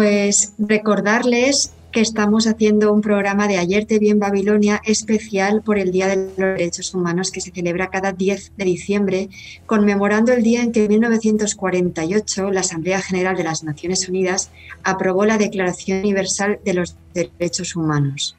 Pues 0.00 0.54
recordarles 0.56 1.74
que 1.92 2.00
estamos 2.00 2.46
haciendo 2.46 2.90
un 2.90 3.02
programa 3.02 3.46
de 3.48 3.58
Ayer 3.58 3.84
te 3.84 3.98
vi 3.98 4.08
en 4.08 4.18
Babilonia 4.18 4.80
especial 4.86 5.60
por 5.60 5.78
el 5.78 5.92
Día 5.92 6.08
de 6.08 6.16
los 6.16 6.36
Derechos 6.38 6.94
Humanos 6.94 7.30
que 7.30 7.42
se 7.42 7.50
celebra 7.50 7.90
cada 7.90 8.12
10 8.12 8.52
de 8.56 8.64
diciembre, 8.64 9.28
conmemorando 9.66 10.32
el 10.32 10.42
día 10.42 10.62
en 10.62 10.72
que 10.72 10.84
en 10.84 10.88
1948 10.88 12.50
la 12.50 12.60
Asamblea 12.60 13.02
General 13.02 13.36
de 13.36 13.44
las 13.44 13.62
Naciones 13.62 14.08
Unidas 14.08 14.50
aprobó 14.84 15.26
la 15.26 15.36
Declaración 15.36 15.98
Universal 15.98 16.60
de 16.64 16.72
los 16.72 16.96
Derechos 17.12 17.76
Humanos. 17.76 18.38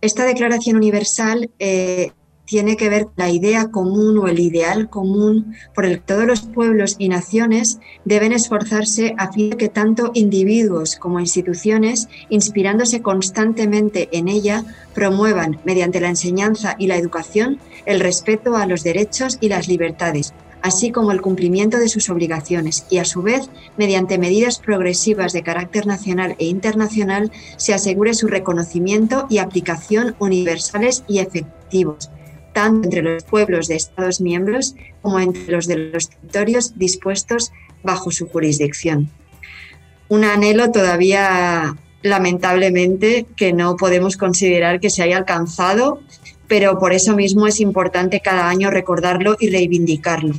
Esta 0.00 0.24
Declaración 0.26 0.76
Universal 0.76 1.50
eh, 1.58 2.12
tiene 2.46 2.76
que 2.76 2.88
ver 2.88 3.08
la 3.16 3.30
idea 3.30 3.70
común 3.70 4.18
o 4.18 4.28
el 4.28 4.38
ideal 4.38 4.90
común 4.90 5.54
por 5.74 5.86
el 5.86 5.96
que 5.96 6.04
todos 6.04 6.26
los 6.26 6.42
pueblos 6.42 6.96
y 6.98 7.08
naciones 7.08 7.78
deben 8.04 8.32
esforzarse 8.32 9.14
a 9.18 9.32
fin 9.32 9.50
de 9.50 9.56
que 9.56 9.68
tanto 9.68 10.10
individuos 10.14 10.96
como 10.96 11.20
instituciones, 11.20 12.08
inspirándose 12.28 13.02
constantemente 13.02 14.08
en 14.12 14.28
ella, 14.28 14.64
promuevan, 14.94 15.60
mediante 15.64 16.00
la 16.00 16.08
enseñanza 16.08 16.76
y 16.78 16.86
la 16.86 16.96
educación, 16.96 17.58
el 17.86 18.00
respeto 18.00 18.56
a 18.56 18.66
los 18.66 18.82
derechos 18.82 19.38
y 19.40 19.48
las 19.48 19.68
libertades, 19.68 20.34
así 20.62 20.90
como 20.90 21.12
el 21.12 21.20
cumplimiento 21.20 21.78
de 21.78 21.88
sus 21.88 22.08
obligaciones. 22.10 22.86
Y, 22.90 22.98
a 22.98 23.04
su 23.04 23.22
vez, 23.22 23.50
mediante 23.76 24.18
medidas 24.18 24.58
progresivas 24.58 25.32
de 25.32 25.42
carácter 25.42 25.86
nacional 25.86 26.36
e 26.38 26.46
internacional, 26.46 27.32
se 27.56 27.74
asegure 27.74 28.14
su 28.14 28.28
reconocimiento 28.28 29.26
y 29.28 29.38
aplicación 29.38 30.14
universales 30.18 31.04
y 31.08 31.18
efectivos 31.18 32.10
tanto 32.54 32.86
entre 32.86 33.02
los 33.02 33.24
pueblos 33.24 33.68
de 33.68 33.76
Estados 33.76 34.22
miembros 34.22 34.74
como 35.02 35.20
entre 35.20 35.52
los 35.52 35.66
de 35.66 35.76
los 35.76 36.08
territorios 36.08 36.78
dispuestos 36.78 37.52
bajo 37.82 38.10
su 38.10 38.26
jurisdicción. 38.28 39.10
Un 40.08 40.24
anhelo 40.24 40.70
todavía 40.70 41.76
lamentablemente 42.02 43.26
que 43.36 43.52
no 43.52 43.76
podemos 43.76 44.16
considerar 44.16 44.80
que 44.80 44.90
se 44.90 45.02
haya 45.02 45.16
alcanzado, 45.16 46.00
pero 46.48 46.78
por 46.78 46.92
eso 46.92 47.16
mismo 47.16 47.46
es 47.46 47.60
importante 47.60 48.20
cada 48.20 48.48
año 48.48 48.70
recordarlo 48.70 49.36
y 49.40 49.50
reivindicarlo. 49.50 50.34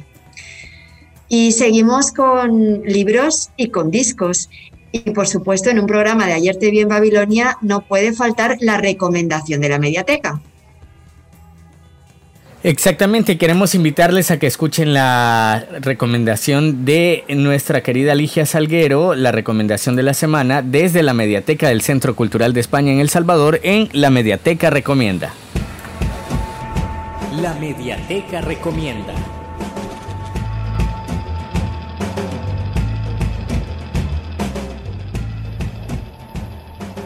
Y 1.28 1.51
seguimos 1.54 2.12
con 2.12 2.84
libros 2.84 3.49
y 3.58 3.69
con 3.69 3.89
discos. 3.89 4.49
Y 4.91 4.99
por 5.12 5.28
supuesto, 5.28 5.71
en 5.71 5.80
un 5.80 5.88
programa 5.88 6.28
de 6.28 6.34
Ayer 6.34 6.56
te 6.56 6.69
vi 6.69 6.82
en 6.82 6.88
Babilonia 6.88 7.58
no 7.62 7.82
puede 7.82 8.13
faltar 8.13 8.58
la 8.62 8.78
recomendación 8.78 9.60
de 9.60 9.69
la 9.69 9.80
mediateca. 9.80 10.41
Exactamente, 12.67 13.38
queremos 13.38 13.75
invitarles 13.75 14.32
a 14.32 14.39
que 14.39 14.47
escuchen 14.47 14.91
la 14.91 15.67
recomendación 15.82 16.84
de 16.84 17.23
nuestra 17.30 17.84
querida 17.84 18.15
Ligia 18.15 18.47
Salguero, 18.47 19.13
la 19.13 19.32
recomendación 19.32 19.95
de 19.95 20.01
la 20.01 20.15
semana 20.15 20.63
desde 20.63 21.04
la 21.04 21.13
Mediateca 21.13 21.69
del 21.69 21.82
Centro 21.82 22.15
Cultural 22.15 22.54
de 22.54 22.62
España 22.62 22.91
en 22.91 22.99
El 22.99 23.10
Salvador 23.10 23.60
en 23.62 23.89
La 23.93 24.10
Mediateca 24.10 24.71
Recomienda. 24.71 25.32
La 27.39 27.54
Mediateca 27.54 28.41
Recomienda. 28.41 29.13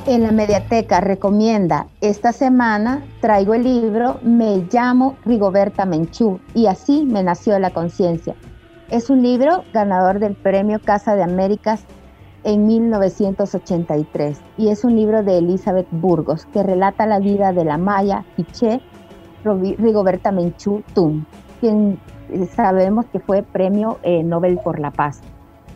En 0.10 0.24
la 0.24 0.32
mediateca 0.32 1.02
recomienda 1.02 1.86
esta 2.02 2.32
semana, 2.32 3.06
traigo 3.22 3.54
el 3.54 3.64
libro 3.64 4.18
Me 4.24 4.66
llamo 4.72 5.16
Rigoberta 5.24 5.86
Menchú 5.86 6.40
y 6.56 6.66
así 6.66 7.06
me 7.06 7.22
nació 7.22 7.60
la 7.60 7.70
conciencia. 7.70 8.34
Es 8.90 9.12
un 9.12 9.22
libro 9.22 9.64
ganador 9.72 10.18
del 10.18 10.34
premio 10.34 10.80
Casa 10.84 11.16
de 11.16 11.22
Américas 11.22 11.84
en 12.44 12.66
1983 12.66 14.42
y 14.58 14.70
es 14.70 14.84
un 14.84 14.96
libro 14.96 15.22
de 15.22 15.38
Elizabeth 15.38 15.88
Burgos 15.92 16.48
que 16.48 16.64
relata 16.64 17.06
la 17.06 17.20
vida 17.20 17.54
de 17.54 17.66
la 17.66 17.78
maya 17.78 18.26
Hiché 18.36 18.82
Rigoberta 19.44 20.32
Menchú 20.32 20.82
Tum, 20.96 21.26
quien 21.60 22.00
sabemos 22.56 23.06
que 23.12 23.20
fue 23.20 23.44
premio 23.44 24.00
eh, 24.02 24.24
Nobel 24.24 24.58
por 24.64 24.80
la 24.80 24.90
Paz. 24.90 25.22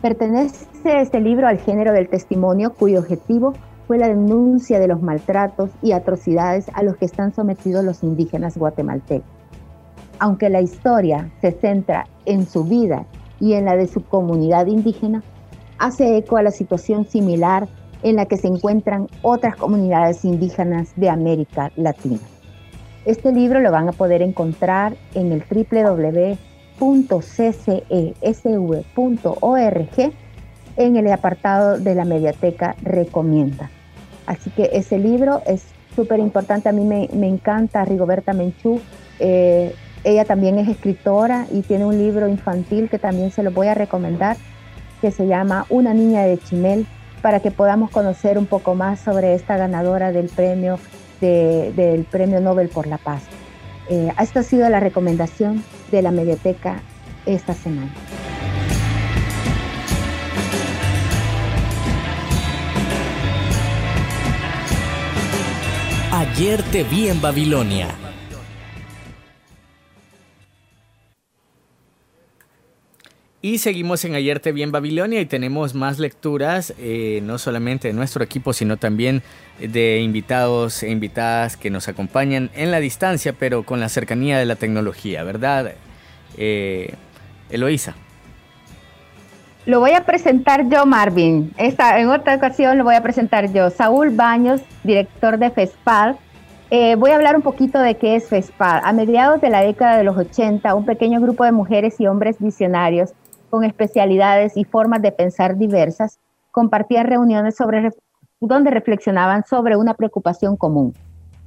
Pertenece 0.02 0.66
este 0.82 1.20
libro 1.20 1.46
al 1.46 1.58
género 1.58 1.92
del 1.92 2.08
testimonio 2.08 2.72
cuyo 2.72 2.98
objetivo 2.98 3.54
fue 3.86 3.98
la 3.98 4.08
denuncia 4.08 4.78
de 4.78 4.88
los 4.88 5.02
maltratos 5.02 5.70
y 5.82 5.92
atrocidades 5.92 6.66
a 6.74 6.82
los 6.82 6.96
que 6.96 7.04
están 7.04 7.34
sometidos 7.34 7.84
los 7.84 8.02
indígenas 8.02 8.56
guatemaltecos. 8.56 9.28
Aunque 10.18 10.48
la 10.48 10.60
historia 10.60 11.30
se 11.40 11.52
centra 11.52 12.06
en 12.24 12.46
su 12.46 12.64
vida 12.64 13.06
y 13.40 13.54
en 13.54 13.66
la 13.66 13.76
de 13.76 13.86
su 13.86 14.02
comunidad 14.04 14.66
indígena, 14.66 15.22
hace 15.78 16.16
eco 16.16 16.36
a 16.36 16.42
la 16.42 16.50
situación 16.50 17.04
similar 17.04 17.68
en 18.02 18.16
la 18.16 18.26
que 18.26 18.36
se 18.36 18.48
encuentran 18.48 19.08
otras 19.22 19.56
comunidades 19.56 20.24
indígenas 20.24 20.92
de 20.96 21.10
América 21.10 21.72
Latina. 21.76 22.20
Este 23.04 23.32
libro 23.32 23.60
lo 23.60 23.70
van 23.70 23.88
a 23.88 23.92
poder 23.92 24.22
encontrar 24.22 24.96
en 25.14 25.32
el 25.32 25.42
www.ccesv.org 25.42 26.38
en 30.76 30.96
el 30.96 31.10
apartado 31.12 31.78
de 31.78 31.94
la 31.94 32.04
mediateca 32.04 32.76
Recomienda. 32.82 33.70
Así 34.26 34.50
que 34.50 34.70
ese 34.72 34.98
libro 34.98 35.42
es 35.46 35.66
súper 35.94 36.18
importante, 36.18 36.68
a 36.68 36.72
mí 36.72 36.84
me, 36.84 37.26
encanta 37.26 37.84
Rigoberta 37.84 38.32
Menchú. 38.32 38.80
Eh, 39.18 39.74
ella 40.02 40.24
también 40.24 40.58
es 40.58 40.68
escritora 40.68 41.46
y 41.50 41.62
tiene 41.62 41.86
un 41.86 41.96
libro 41.96 42.28
infantil 42.28 42.88
que 42.90 42.98
también 42.98 43.30
se 43.30 43.42
lo 43.42 43.50
voy 43.50 43.68
a 43.68 43.74
recomendar, 43.74 44.36
que 45.00 45.10
se 45.10 45.26
llama 45.26 45.66
Una 45.70 45.94
niña 45.94 46.22
de 46.22 46.38
Chimel, 46.38 46.86
para 47.22 47.40
que 47.40 47.50
podamos 47.50 47.90
conocer 47.90 48.36
un 48.36 48.46
poco 48.46 48.74
más 48.74 49.00
sobre 49.00 49.34
esta 49.34 49.56
ganadora 49.56 50.12
del 50.12 50.28
premio, 50.28 50.78
del 51.20 52.04
premio 52.10 52.40
Nobel 52.40 52.68
por 52.68 52.86
la 52.86 52.98
Paz. 52.98 53.22
Eh, 53.88 54.12
esta 54.20 54.40
ha 54.40 54.42
sido 54.42 54.68
la 54.68 54.80
recomendación 54.80 55.62
de 55.90 56.02
la 56.02 56.10
mediateca 56.10 56.82
esta 57.24 57.54
semana. 57.54 57.90
Ayer 66.16 66.62
te 66.70 66.84
vi 66.84 67.08
en 67.08 67.20
Babilonia. 67.20 67.88
Y 73.42 73.58
seguimos 73.58 74.04
en 74.04 74.14
Ayer 74.14 74.38
Te 74.38 74.52
Vi 74.52 74.62
en 74.62 74.70
Babilonia 74.70 75.20
y 75.20 75.26
tenemos 75.26 75.74
más 75.74 75.98
lecturas, 75.98 76.72
eh, 76.78 77.18
no 77.24 77.38
solamente 77.38 77.88
de 77.88 77.94
nuestro 77.94 78.22
equipo, 78.22 78.52
sino 78.52 78.76
también 78.76 79.24
de 79.58 80.02
invitados 80.02 80.84
e 80.84 80.90
invitadas 80.90 81.56
que 81.56 81.68
nos 81.68 81.88
acompañan 81.88 82.48
en 82.54 82.70
la 82.70 82.78
distancia, 82.78 83.32
pero 83.32 83.64
con 83.64 83.80
la 83.80 83.88
cercanía 83.88 84.38
de 84.38 84.46
la 84.46 84.54
tecnología, 84.54 85.24
¿verdad? 85.24 85.74
Eh, 86.36 86.94
Eloísa. 87.50 87.96
Lo 89.66 89.80
voy 89.80 89.92
a 89.92 90.04
presentar 90.04 90.68
yo, 90.68 90.84
Marvin. 90.84 91.50
Esta, 91.56 91.98
en 91.98 92.10
otra 92.10 92.34
ocasión 92.34 92.76
lo 92.76 92.84
voy 92.84 92.96
a 92.96 93.02
presentar 93.02 93.50
yo. 93.50 93.70
Saúl 93.70 94.10
Baños, 94.10 94.60
director 94.82 95.38
de 95.38 95.50
FESPAD. 95.50 96.16
Eh, 96.68 96.96
voy 96.96 97.12
a 97.12 97.14
hablar 97.14 97.34
un 97.34 97.40
poquito 97.40 97.78
de 97.78 97.96
qué 97.96 98.14
es 98.14 98.28
FESPAD. 98.28 98.82
A 98.84 98.92
mediados 98.92 99.40
de 99.40 99.48
la 99.48 99.62
década 99.62 99.96
de 99.96 100.04
los 100.04 100.18
80, 100.18 100.74
un 100.74 100.84
pequeño 100.84 101.18
grupo 101.18 101.44
de 101.44 101.52
mujeres 101.52 101.98
y 101.98 102.06
hombres 102.06 102.36
visionarios 102.40 103.14
con 103.48 103.64
especialidades 103.64 104.54
y 104.58 104.64
formas 104.64 105.00
de 105.00 105.12
pensar 105.12 105.56
diversas, 105.56 106.18
compartían 106.50 107.06
reuniones 107.06 107.56
sobre, 107.56 107.90
donde 108.40 108.70
reflexionaban 108.70 109.46
sobre 109.46 109.76
una 109.76 109.94
preocupación 109.94 110.58
común. 110.58 110.92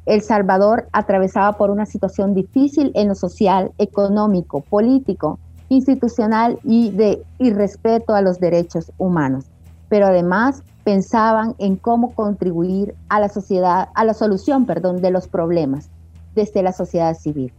El 0.07 0.21
Salvador 0.21 0.87
atravesaba 0.91 1.55
por 1.57 1.69
una 1.69 1.85
situación 1.85 2.33
difícil 2.33 2.91
en 2.95 3.09
lo 3.09 3.15
social, 3.15 3.73
económico, 3.77 4.61
político, 4.61 5.37
institucional 5.69 6.59
y 6.63 6.91
de 6.91 7.23
irrespeto 7.39 8.13
a 8.13 8.21
los 8.21 8.39
derechos 8.39 8.91
humanos. 8.97 9.45
Pero 9.89 10.07
además 10.07 10.63
pensaban 10.83 11.55
en 11.57 11.75
cómo 11.75 12.13
contribuir 12.13 12.95
a 13.09 13.19
la 13.19 13.29
sociedad, 13.29 13.89
a 13.93 14.05
la 14.05 14.13
solución, 14.13 14.65
perdón, 14.65 15.01
de 15.01 15.11
los 15.11 15.27
problemas 15.27 15.89
desde 16.35 16.63
la 16.63 16.71
sociedad 16.71 17.15
civil. 17.15 17.51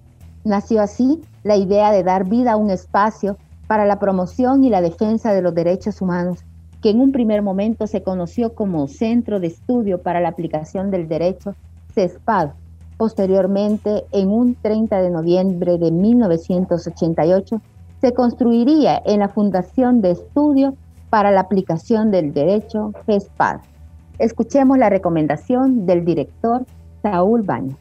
Nació 0.45 0.81
así 0.81 1.21
la 1.43 1.57
idea 1.57 1.93
de 1.93 2.03
dar 2.03 2.25
vida 2.25 2.53
a 2.53 2.57
un 2.57 2.71
espacio 2.71 3.37
para 3.67 3.85
la 3.85 3.99
promoción 3.99 4.65
y 4.65 4.71
la 4.71 4.81
defensa 4.81 5.35
de 5.35 5.43
los 5.43 5.55
derechos 5.55 6.01
humanos, 6.01 6.39
que 6.81 6.91
en 6.91 7.01
un 7.01 7.13
primer 7.13 7.43
momento 7.43 7.87
se 7.87 8.03
conoció 8.03 8.55
como 8.55 8.89
Centro 8.89 9.41
de 9.41 9.49
Estudio 9.49 10.01
para 10.01 10.21
la 10.21 10.29
Aplicación 10.29 10.91
del 10.91 11.09
Derecho, 11.09 11.55
CESPAD. 11.95 12.51
Posteriormente, 12.97 14.07
en 14.13 14.31
un 14.31 14.55
30 14.55 15.03
de 15.03 15.11
noviembre 15.11 15.77
de 15.77 15.91
1988, 15.91 17.61
se 18.01 18.15
construiría 18.15 19.03
en 19.05 19.21
la 19.21 19.29
Fundación 19.29 20.01
de 20.01 20.13
Estudio 20.13 20.77
para 21.11 21.31
la 21.31 21.41
Aplicación 21.41 22.11
del 22.11 22.33
Derecho, 22.33 22.93
CESPAD. 23.07 23.61
Escuchemos 24.19 24.79
la 24.79 24.91
recomendación 24.91 25.87
del 25.87 26.05
director 26.05 26.65
Saúl 27.03 27.43
Baños. 27.43 27.77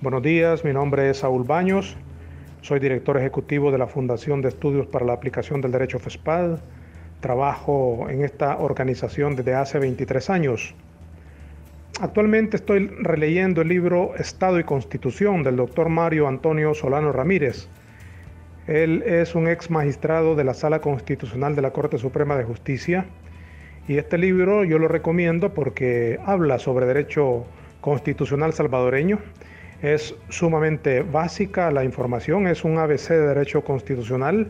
Buenos 0.00 0.22
días, 0.22 0.64
mi 0.64 0.72
nombre 0.72 1.10
es 1.10 1.18
Saúl 1.18 1.44
Baños, 1.44 1.96
soy 2.62 2.78
director 2.78 3.16
ejecutivo 3.16 3.70
de 3.70 3.78
la 3.78 3.86
Fundación 3.86 4.42
de 4.42 4.48
Estudios 4.48 4.86
para 4.86 5.06
la 5.06 5.14
Aplicación 5.14 5.60
del 5.60 5.72
Derecho 5.72 5.98
FESPAD. 5.98 6.58
Trabajo 7.20 8.06
en 8.08 8.22
esta 8.22 8.58
organización 8.58 9.34
desde 9.34 9.54
hace 9.54 9.78
23 9.78 10.30
años. 10.30 10.74
Actualmente 12.00 12.56
estoy 12.56 12.86
releyendo 12.86 13.62
el 13.62 13.68
libro 13.68 14.14
Estado 14.16 14.58
y 14.58 14.64
Constitución 14.64 15.42
del 15.42 15.56
doctor 15.56 15.88
Mario 15.88 16.28
Antonio 16.28 16.74
Solano 16.74 17.12
Ramírez. 17.12 17.68
Él 18.70 19.02
es 19.04 19.34
un 19.34 19.48
ex 19.48 19.68
magistrado 19.68 20.36
de 20.36 20.44
la 20.44 20.54
Sala 20.54 20.80
Constitucional 20.80 21.56
de 21.56 21.62
la 21.62 21.72
Corte 21.72 21.98
Suprema 21.98 22.36
de 22.36 22.44
Justicia 22.44 23.04
y 23.88 23.98
este 23.98 24.16
libro 24.16 24.62
yo 24.62 24.78
lo 24.78 24.86
recomiendo 24.86 25.52
porque 25.52 26.20
habla 26.24 26.60
sobre 26.60 26.86
derecho 26.86 27.44
constitucional 27.80 28.52
salvadoreño 28.52 29.18
es 29.82 30.14
sumamente 30.28 31.02
básica 31.02 31.72
la 31.72 31.82
información, 31.82 32.46
es 32.46 32.62
un 32.62 32.78
ABC 32.78 33.08
de 33.08 33.26
derecho 33.26 33.64
constitucional 33.64 34.46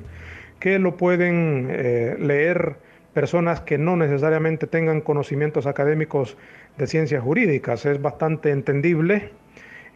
que 0.59 0.79
lo 0.79 0.99
pueden 0.99 1.69
eh, 1.71 2.17
leer 2.19 2.77
personas 3.15 3.63
que 3.63 3.79
no 3.79 3.97
necesariamente 3.97 4.67
tengan 4.67 5.01
conocimientos 5.01 5.67
académicos 5.67 6.37
de 6.77 6.87
ciencias 6.87 7.23
jurídicas. 7.23 7.87
Es 7.87 8.03
bastante 8.03 8.51
entendible 8.51 9.31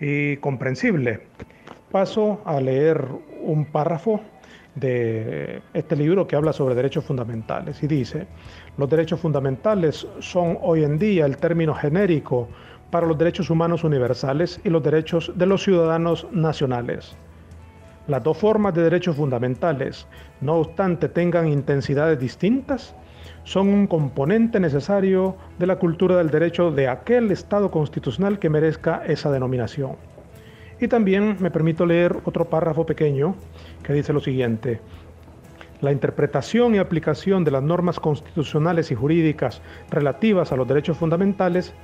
y 0.00 0.38
comprensible. 0.38 1.20
Paso 1.92 2.40
a 2.46 2.58
leer 2.60 3.04
un 3.44 3.66
párrafo 3.66 4.20
de 4.74 5.62
este 5.72 5.94
libro 5.96 6.26
que 6.26 6.36
habla 6.36 6.52
sobre 6.52 6.74
derechos 6.74 7.04
fundamentales 7.04 7.82
y 7.82 7.86
dice, 7.86 8.26
los 8.76 8.88
derechos 8.88 9.20
fundamentales 9.20 10.06
son 10.18 10.58
hoy 10.62 10.82
en 10.82 10.98
día 10.98 11.26
el 11.26 11.36
término 11.36 11.74
genérico 11.74 12.48
para 12.90 13.06
los 13.06 13.18
derechos 13.18 13.50
humanos 13.50 13.84
universales 13.84 14.60
y 14.64 14.68
los 14.68 14.82
derechos 14.82 15.32
de 15.34 15.46
los 15.46 15.62
ciudadanos 15.62 16.26
nacionales. 16.32 17.16
Las 18.06 18.22
dos 18.22 18.36
formas 18.36 18.74
de 18.74 18.82
derechos 18.82 19.16
fundamentales, 19.16 20.06
no 20.40 20.56
obstante 20.56 21.08
tengan 21.08 21.48
intensidades 21.48 22.18
distintas, 22.18 22.94
son 23.44 23.68
un 23.68 23.86
componente 23.86 24.60
necesario 24.60 25.36
de 25.58 25.66
la 25.66 25.76
cultura 25.76 26.16
del 26.16 26.30
derecho 26.30 26.70
de 26.70 26.88
aquel 26.88 27.30
Estado 27.30 27.70
constitucional 27.70 28.38
que 28.38 28.50
merezca 28.50 29.02
esa 29.06 29.30
denominación. 29.30 29.96
Y 30.80 30.88
también 30.88 31.36
me 31.40 31.50
permito 31.50 31.86
leer 31.86 32.16
otro 32.24 32.44
párrafo 32.46 32.84
pequeño 32.84 33.34
que 33.82 33.92
dice 33.92 34.12
lo 34.12 34.20
siguiente. 34.20 34.80
La 35.80 35.92
interpretación 35.92 36.74
y 36.74 36.78
aplicación 36.78 37.44
de 37.44 37.50
las 37.50 37.62
normas 37.62 38.00
constitucionales 38.00 38.90
y 38.90 38.94
jurídicas 38.94 39.60
relativas 39.90 40.52
a 40.52 40.56
los 40.56 40.66
derechos 40.66 40.96
fundamentales 40.96 41.74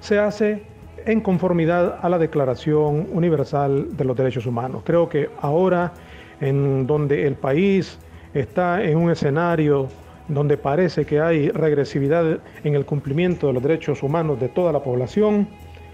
se 0.00 0.18
hace 0.18 0.62
en 1.06 1.20
conformidad 1.20 1.98
a 2.02 2.08
la 2.08 2.18
Declaración 2.18 3.08
Universal 3.12 3.96
de 3.96 4.04
los 4.04 4.16
Derechos 4.16 4.46
Humanos. 4.46 4.82
Creo 4.84 5.08
que 5.08 5.30
ahora, 5.40 5.92
en 6.40 6.86
donde 6.86 7.26
el 7.26 7.34
país 7.34 7.98
está 8.34 8.82
en 8.82 8.96
un 8.96 9.10
escenario 9.10 9.88
donde 10.28 10.56
parece 10.56 11.04
que 11.04 11.20
hay 11.20 11.50
regresividad 11.50 12.38
en 12.62 12.74
el 12.74 12.86
cumplimiento 12.86 13.48
de 13.48 13.52
los 13.52 13.62
derechos 13.62 14.02
humanos 14.02 14.38
de 14.40 14.48
toda 14.48 14.72
la 14.72 14.82
población, 14.82 15.48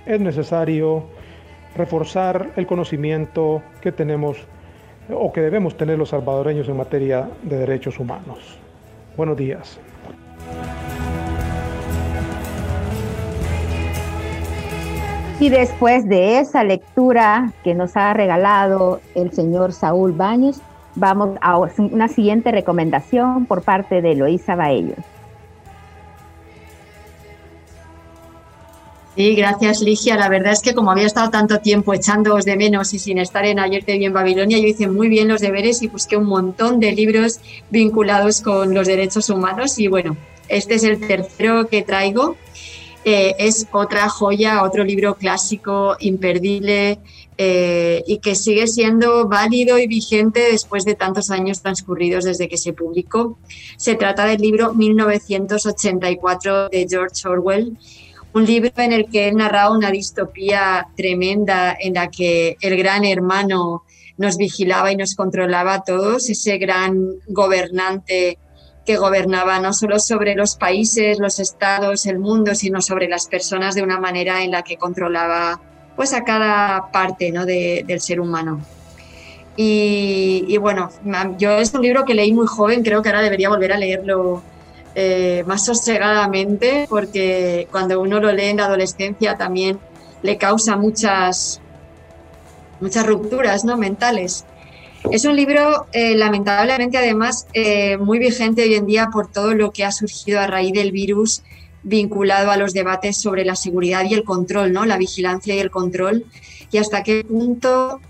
es 0.05 0.21
necesario 0.21 1.05
reforzar 1.77 2.51
el 2.57 2.67
conocimiento 2.67 3.63
que 3.81 3.93
tenemos 3.93 4.39
o 5.13 5.33
que 5.33 5.41
debemos 5.41 5.77
tener 5.77 5.99
los 5.99 6.09
salvadoreños 6.09 6.69
en 6.69 6.77
materia 6.77 7.29
de 7.43 7.59
derechos 7.59 8.01
humanos. 8.01 8.59
Buenos 9.17 9.37
días. 9.37 9.79
Y 15.39 15.51
después 15.51 16.09
de 16.09 16.41
esa 16.41 16.65
lectura 16.65 17.53
que 17.63 17.75
nos 17.75 17.97
ha 17.97 18.15
regalado 18.15 19.01
el 19.15 19.33
señor 19.33 19.73
Saúl 19.73 20.13
Baños, 20.13 20.63
vamos 20.95 21.37
a 21.43 21.59
una 21.59 22.09
siguiente 22.09 22.51
recomendación 22.51 23.45
por 23.45 23.63
parte 23.63 24.01
de 24.01 24.13
Eloísa 24.13 24.57
Baello. 24.57 24.95
Sí, 29.17 29.35
gracias 29.35 29.81
Ligia. 29.81 30.17
La 30.17 30.29
verdad 30.29 30.53
es 30.53 30.61
que 30.61 30.75
como 30.75 30.91
había 30.91 31.07
estado 31.07 31.31
tanto 31.31 31.61
tiempo 31.61 31.95
echándoos 31.95 32.45
de 32.45 32.57
menos 32.57 32.93
y 32.93 32.99
sin 32.99 33.19
estar 33.19 33.47
en 33.47 33.59
Ayer 33.59 33.83
te 33.83 33.97
vi 33.97 34.05
en 34.05 34.13
Babilonia, 34.13 34.59
yo 34.59 34.67
hice 34.67 34.89
muy 34.89 35.09
bien 35.09 35.29
los 35.29 35.41
deberes 35.41 35.83
y 35.83 35.89
busqué 35.89 36.17
un 36.17 36.27
montón 36.27 36.81
de 36.81 36.93
libros 36.93 37.41
vinculados 37.71 38.43
con 38.43 38.75
los 38.75 38.87
derechos 38.87 39.31
humanos 39.31 39.79
y 39.79 39.89
bueno, 39.89 40.17
este 40.49 40.75
es 40.75 40.85
el 40.85 41.01
tercero 41.01 41.67
que 41.67 41.83
traigo 41.83 42.37
eh, 43.09 43.37
es 43.39 43.69
otra 43.71 44.09
joya, 44.09 44.65
otro 44.65 44.83
libro 44.83 45.15
clásico 45.15 45.95
imperdible 46.01 46.99
eh, 47.39 48.03
y 48.05 48.19
que 48.19 48.35
sigue 48.35 48.67
siendo 48.67 49.29
válido 49.29 49.79
y 49.79 49.87
vigente 49.87 50.41
después 50.41 50.85
de 50.85 50.97
tantos 50.97 51.31
años 51.31 51.63
transcurridos 51.63 52.25
desde 52.25 52.49
que 52.49 52.57
se 52.57 52.73
publicó. 52.73 53.39
Se 53.77 53.95
trata 53.95 54.27
del 54.27 54.41
libro 54.41 54.75
1984 54.75 56.69
de 56.69 56.87
George 56.91 57.29
Orwell, 57.29 57.79
un 58.37 58.45
libro 58.45 58.71
en 58.77 58.93
el 58.93 59.07
que 59.07 59.29
él 59.29 59.37
narra 59.37 59.71
una 59.71 59.91
distopía 59.91 60.89
tremenda 60.95 61.75
en 61.81 61.95
la 61.95 62.11
que 62.11 62.59
el 62.61 62.77
gran 62.77 63.07
hermano 63.07 63.85
nos 64.19 64.37
vigilaba 64.37 64.93
y 64.93 64.97
nos 64.97 65.15
controlaba 65.15 65.73
a 65.73 65.85
todos, 65.85 66.29
ese 66.29 66.59
gran 66.59 67.15
gobernante 67.29 68.37
que 68.85 68.99
gobernaba 68.99 69.59
no 69.59 69.73
solo 69.73 69.99
sobre 69.99 70.35
los 70.35 70.57
países, 70.57 71.19
los 71.19 71.41
estados, 71.41 72.05
el 72.05 72.19
mundo, 72.19 72.55
sino 72.55 72.83
sobre 72.83 73.09
las 73.09 73.27
personas 73.27 73.75
de 73.75 73.83
una 73.83 73.99
manera 73.99 74.45
en 74.45 74.51
la 74.51 74.61
que 74.63 74.77
controlaba 74.77 75.59
pues 75.97 76.13
a 76.13 76.23
cada 76.23 76.91
parte 76.93 77.33
¿no? 77.33 77.47
del 77.47 78.01
ser 78.03 78.21
humano. 78.21 78.61
Y, 79.57 80.59
bueno, 80.59 80.91
yo 81.39 81.53
es 81.53 81.73
un 81.73 81.81
libro 81.81 82.05
que 82.05 82.13
leí 82.13 82.35
muy 82.35 82.47
joven, 82.47 82.83
creo 82.83 83.01
que 83.01 83.09
ahora 83.09 83.23
debería 83.23 83.49
volver 83.49 83.73
a 83.73 83.79
leerlo 83.79 84.43
eh, 84.99 85.45
más 85.47 85.67
sosegadamente, 85.67 86.87
porque 86.89 87.69
cuando 87.71 88.01
uno 88.01 88.19
lo 88.19 88.33
lee 88.33 88.47
en 88.47 88.57
la 88.57 88.65
adolescencia 88.65 89.37
también 89.37 89.79
le 90.23 90.39
causa 90.39 90.77
muchas, 90.77 91.61
muchas 92.81 93.07
rupturas 93.07 93.63
¿no? 93.67 93.77
mentales. 93.77 94.47
Es 95.11 95.27
un 95.27 95.37
libro, 95.37 95.87
eh, 95.93 96.17
lamentablemente, 96.17 96.97
además, 96.97 97.47
eh, 97.53 97.99
muy 97.99 98.19
vigente 98.19 98.63
hoy 98.63 98.75
en 98.75 98.87
día 98.87 99.09
por 99.13 99.31
todo 99.31 99.53
lo 99.53 99.71
que 99.71 99.85
ha 99.85 99.93
surgido 99.93 100.41
a 100.41 100.47
raíz 100.47 100.73
del 100.73 100.93
virus 100.93 101.43
vinculado 101.83 102.51
a 102.51 102.57
los 102.57 102.73
debates 102.73 103.19
sobre 103.19 103.45
la 103.45 103.55
seguridad 103.55 104.03
y 104.09 104.15
el 104.15 104.25
control, 104.25 104.73
¿no? 104.73 104.87
La 104.87 104.97
vigilancia 104.97 105.55
y 105.55 105.59
el 105.59 105.71
control 105.71 106.25
y 106.73 106.79
hasta 106.79 107.03
qué 107.03 107.23
punto 107.23 108.01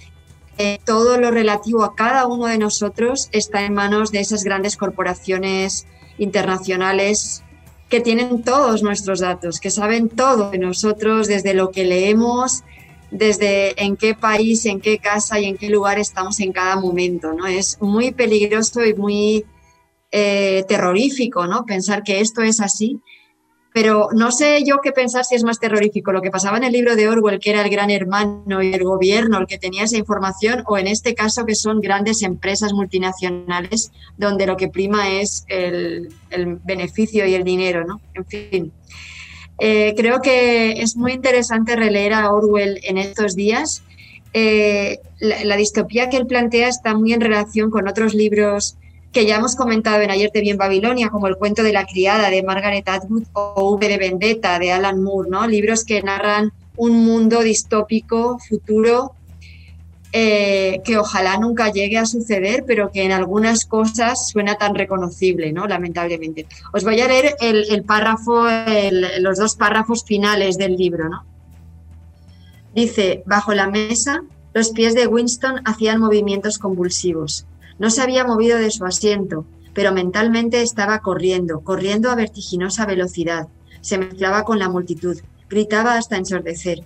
eh, 0.57 0.79
todo 0.85 1.19
lo 1.19 1.33
relativo 1.33 1.83
a 1.83 1.97
cada 1.97 2.29
uno 2.29 2.47
de 2.47 2.59
nosotros 2.59 3.29
está 3.33 3.65
en 3.65 3.75
manos 3.75 4.13
de 4.13 4.21
esas 4.21 4.45
grandes 4.45 4.77
corporaciones 4.77 5.87
internacionales 6.19 7.43
que 7.89 8.01
tienen 8.01 8.43
todos 8.43 8.83
nuestros 8.83 9.21
datos, 9.21 9.61
que 9.61 9.71
saben 9.71 10.09
todo 10.09 10.51
de 10.51 10.59
nosotros, 10.59 11.29
desde 11.29 11.55
lo 11.55 11.71
que 11.71 11.85
leemos, 11.85 12.65
desde 13.11 13.81
en 13.83 13.97
qué 13.97 14.15
país, 14.15 14.67
en 14.67 14.81
qué 14.81 14.99
casa 14.99 15.39
y 15.39 15.45
en 15.45 15.57
qué 15.57 15.69
lugar 15.71 15.99
estamos 15.99 16.41
en 16.41 16.53
cada 16.53 16.77
momento. 16.77 17.33
¿no? 17.33 17.47
Es 17.47 17.81
muy 17.81 18.11
peligroso 18.13 18.85
y 18.85 18.95
muy 18.95 19.45
eh, 20.11 20.65
terrorífico 20.67 21.47
¿no? 21.47 21.65
pensar 21.65 22.03
que 22.03 22.21
esto 22.21 22.43
es 22.43 22.61
así 22.61 23.01
pero 23.77 24.09
no 24.15 24.33
sé 24.33 24.65
yo 24.65 24.81
qué 24.83 24.91
pensar 24.91 25.27
si 25.27 25.35
es 25.35 25.45
más 25.45 25.61
terrorífico 25.61 26.11
lo 26.11 26.23
que 26.23 26.31
pasaba 26.31 26.57
en 26.57 26.65
el 26.65 26.73
libro 26.73 26.97
de 26.97 27.11
Orwell, 27.11 27.39
que 27.39 27.51
era 27.51 27.61
el 27.61 27.69
gran 27.69 27.91
hermano 27.91 28.63
y 28.63 28.73
el 28.73 28.83
gobierno 28.83 29.39
el 29.39 29.47
que 29.47 29.59
tenía 29.59 29.85
esa 29.85 29.99
información, 29.99 30.63
o 30.67 30.79
en 30.79 30.87
este 30.87 31.15
caso 31.15 31.45
que 31.45 31.55
son 31.55 31.83
grandes 31.83 32.23
empresas 32.23 32.73
multinacionales 32.73 33.93
donde 34.17 34.47
lo 34.47 34.57
que 34.57 34.69
prima 34.69 35.11
es 35.11 35.45
el, 35.49 36.09
beneficio 36.65 37.27
y 37.27 37.35
el 37.35 37.45
dinero, 37.45 37.85
¿no? 37.85 38.01
En 38.15 38.25
fin. 38.25 38.73
Eh, 39.59 39.93
creo 39.95 40.23
que 40.23 40.81
es 40.81 40.97
muy 40.97 41.13
interesante 41.13 41.77
releer 41.77 42.15
a 42.15 42.33
Orwell 42.33 42.81
en 42.83 42.97
estos 42.97 43.37
días. 43.37 43.83
Eh, 44.33 45.01
la, 45.21 45.55
distopía 45.55 46.09
que 46.09 46.17
él 46.17 46.27
plantea 46.27 46.69
está 46.69 46.95
muy 46.95 47.13
en 47.13 47.21
relación 47.21 47.71
con 47.71 47.89
otros 47.89 48.15
libros 48.15 48.79
que 49.17 49.25
ya 49.25 49.37
hemos 49.37 49.57
comentado 49.57 50.03
en 50.03 50.11
Ayer 50.11 50.31
te 50.31 50.43
vi 50.43 50.51
en 50.51 50.59
Babilonia, 50.59 51.09
como 51.09 51.27
El 51.27 51.37
cuento 51.37 51.63
de 51.63 51.73
la 51.73 51.87
criada 51.87 52.29
de 52.29 52.43
Margaret 52.43 52.87
Atwood 52.87 53.23
o 53.33 53.71
V 53.73 53.89
de 53.89 53.97
Vendetta 53.97 54.59
de 54.59 54.73
Alan 54.73 55.03
Moore, 55.03 55.31
¿no? 55.31 55.47
libros 55.47 55.85
que 55.87 56.03
narran 56.03 56.53
un 56.77 57.03
mundo 57.03 57.41
distópico, 57.41 58.39
futuro, 58.47 59.13
eh, 60.13 60.83
que 60.85 60.99
ojalá 60.99 61.39
nunca 61.39 61.73
llegue 61.73 61.97
a 61.97 62.05
suceder, 62.05 62.65
pero 62.67 62.91
que 62.93 63.05
en 63.05 63.13
algunas 63.13 63.65
cosas 63.65 64.29
suena 64.29 64.57
tan 64.57 64.75
reconocible, 64.75 65.51
¿no? 65.51 65.67
lamentablemente. 65.67 66.47
Os 66.75 66.85
voy 66.85 67.01
a 67.01 67.09
leer 67.09 67.37
el, 67.41 67.85
párrafo, 67.85 68.45
los 69.21 69.39
dos 69.39 69.57
párrafos 69.57 70.05
finales 70.05 70.59
del 70.59 70.77
libro. 70.77 71.09
¿no? 71.09 71.25
Dice, 72.75 73.23
bajo 73.25 73.55
la 73.55 73.71
mesa, 73.71 74.25
los 74.53 74.73
pies 74.73 74.95
de 74.95 75.07
Winston 75.07 75.63
hacían 75.65 76.01
movimientos 76.01 76.59
convulsivos. 76.59 77.47
No 77.79 77.91
se 77.91 78.03
había 78.03 78.25
movido 78.25 78.59
de 78.59 78.71
su 78.71 78.85
asiento, 78.85 79.47
pero 79.75 79.93
mentalmente 79.93 80.63
estaba 80.63 81.01
corriendo, 81.01 81.61
corriendo 81.61 82.11
a 82.11 82.15
vertiginosa 82.15 82.87
velocidad. 82.87 83.49
Se 83.83 83.99
mezclaba 83.99 84.45
con 84.45 84.59
la 84.59 84.69
multitud, 84.69 85.19
gritaba 85.51 85.97
hasta 85.97 86.17
ensordecer. 86.17 86.83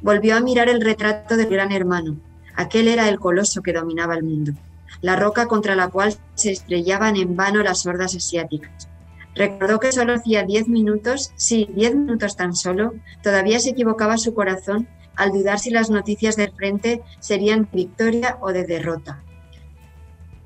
Volvió 0.00 0.36
a 0.36 0.40
mirar 0.40 0.68
el 0.68 0.80
retrato 0.80 1.36
del 1.36 1.48
gran 1.48 1.70
hermano. 1.70 2.16
Aquel 2.56 2.88
era 2.88 3.08
el 3.08 3.20
coloso 3.20 3.62
que 3.62 3.72
dominaba 3.72 4.14
el 4.16 4.24
mundo, 4.24 4.52
la 5.00 5.16
roca 5.16 5.46
contra 5.46 5.76
la 5.76 5.88
cual 5.88 6.14
se 6.34 6.50
estrellaban 6.50 7.16
en 7.16 7.36
vano 7.36 7.62
las 7.62 7.86
hordas 7.86 8.14
asiáticas. 8.14 8.88
Recordó 9.34 9.78
que 9.78 9.92
solo 9.92 10.14
hacía 10.14 10.42
diez 10.42 10.68
minutos, 10.68 11.32
sí, 11.36 11.68
diez 11.74 11.94
minutos 11.94 12.36
tan 12.36 12.54
solo, 12.54 12.92
todavía 13.22 13.60
se 13.60 13.70
equivocaba 13.70 14.18
su 14.18 14.34
corazón 14.34 14.88
al 15.16 15.30
dudar 15.30 15.58
si 15.58 15.70
las 15.70 15.90
noticias 15.90 16.36
del 16.36 16.52
frente 16.52 17.02
serían 17.20 17.62
de 17.62 17.68
victoria 17.84 18.38
o 18.40 18.52
de 18.52 18.64
derrota. 18.64 19.22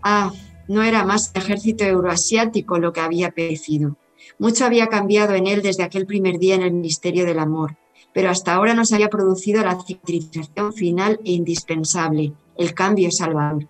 Ah, 0.08 0.32
no 0.68 0.84
era 0.84 1.04
más 1.04 1.32
el 1.34 1.42
ejército 1.42 1.82
euroasiático 1.82 2.78
lo 2.78 2.92
que 2.92 3.00
había 3.00 3.32
perecido. 3.32 3.96
Mucho 4.38 4.64
había 4.64 4.86
cambiado 4.86 5.34
en 5.34 5.48
él 5.48 5.62
desde 5.62 5.82
aquel 5.82 6.06
primer 6.06 6.38
día 6.38 6.54
en 6.54 6.62
el 6.62 6.74
Ministerio 6.74 7.26
del 7.26 7.40
Amor, 7.40 7.76
pero 8.14 8.30
hasta 8.30 8.54
ahora 8.54 8.72
no 8.72 8.84
se 8.84 8.94
había 8.94 9.08
producido 9.08 9.64
la 9.64 9.76
cicatrización 9.82 10.72
final 10.74 11.18
e 11.24 11.32
indispensable, 11.32 12.34
el 12.56 12.72
cambio 12.72 13.10
salvador. 13.10 13.68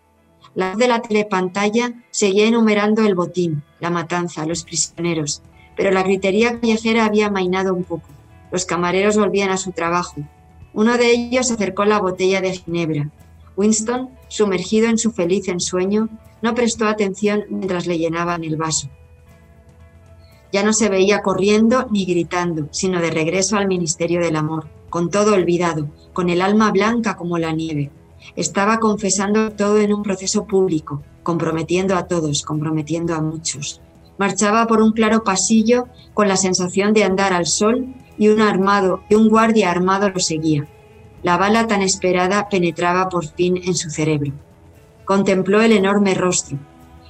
La 0.55 0.73
voz 0.73 0.79
de 0.79 0.89
la 0.89 1.01
telepantalla 1.01 2.05
seguía 2.11 2.47
enumerando 2.47 3.07
el 3.07 3.15
botín, 3.15 3.63
la 3.81 3.89
matanza, 3.89 4.45
los 4.45 4.63
prisioneros, 4.63 5.41
pero 5.75 5.91
la 5.91 6.03
gritería 6.03 6.61
callejera 6.61 7.07
había 7.07 7.29
amainado 7.29 7.73
un 7.73 7.85
poco. 7.85 8.11
Los 8.53 8.67
camareros 8.67 9.17
volvían 9.17 9.49
a 9.49 9.57
su 9.57 9.73
trabajo. 9.73 10.17
Uno 10.75 10.99
de 10.99 11.13
ellos 11.13 11.51
acercó 11.51 11.87
la 11.87 11.99
botella 11.99 12.43
de 12.43 12.53
ginebra. 12.53 13.11
Winston, 13.57 14.11
sumergido 14.29 14.89
en 14.89 14.99
su 14.99 15.13
feliz 15.13 15.49
ensueño, 15.49 16.09
no 16.43 16.55
prestó 16.55 16.87
atención 16.87 17.45
mientras 17.49 17.87
le 17.87 17.99
llenaban 17.99 18.45
el 18.45 18.57
vaso. 18.57 18.89
Ya 20.53 20.63
no 20.63 20.73
se 20.73 20.89
veía 20.89 21.23
corriendo 21.23 21.87
ni 21.91 22.05
gritando, 22.05 22.69
sino 22.71 23.01
de 23.01 23.11
regreso 23.11 23.57
al 23.57 23.69
Ministerio 23.69 24.21
del 24.21 24.37
Amor, 24.37 24.69
con 24.91 25.11
todo 25.11 25.35
olvidado, 25.35 25.89
con 26.13 26.31
el 26.31 26.41
alma 26.41 26.71
blanca 26.71 27.17
como 27.17 27.39
la 27.39 27.53
nieve. 27.53 27.91
Estaba 28.37 28.79
confesando 28.79 29.51
todo 29.53 29.79
en 29.79 29.93
un 29.93 30.03
proceso 30.03 30.47
público, 30.47 31.03
comprometiendo 31.23 31.97
a 31.97 32.07
todos, 32.07 32.43
comprometiendo 32.43 33.15
a 33.15 33.21
muchos. 33.21 33.81
Marchaba 34.19 34.67
por 34.67 34.81
un 34.81 34.93
claro 34.93 35.25
pasillo 35.25 35.89
con 36.15 36.29
la 36.29 36.37
sensación 36.37 36.93
de 36.93 37.05
andar 37.05 37.33
al 37.33 37.47
sol 37.47 37.95
y 38.17 38.29
un 38.29 38.41
armado 38.41 39.03
y 39.09 39.15
un 39.15 39.29
guardia 39.29 39.71
armado 39.71 40.09
lo 40.09 40.21
seguía. 40.21 40.67
La 41.27 41.37
bala 41.37 41.67
tan 41.67 41.83
esperada 41.83 42.49
penetraba 42.49 43.09
por 43.09 43.27
fin 43.27 43.57
en 43.57 43.75
su 43.75 43.91
cerebro. 43.91 44.31
Contempló 45.05 45.61
el 45.61 45.73
enorme 45.73 46.15
rostro. 46.15 46.57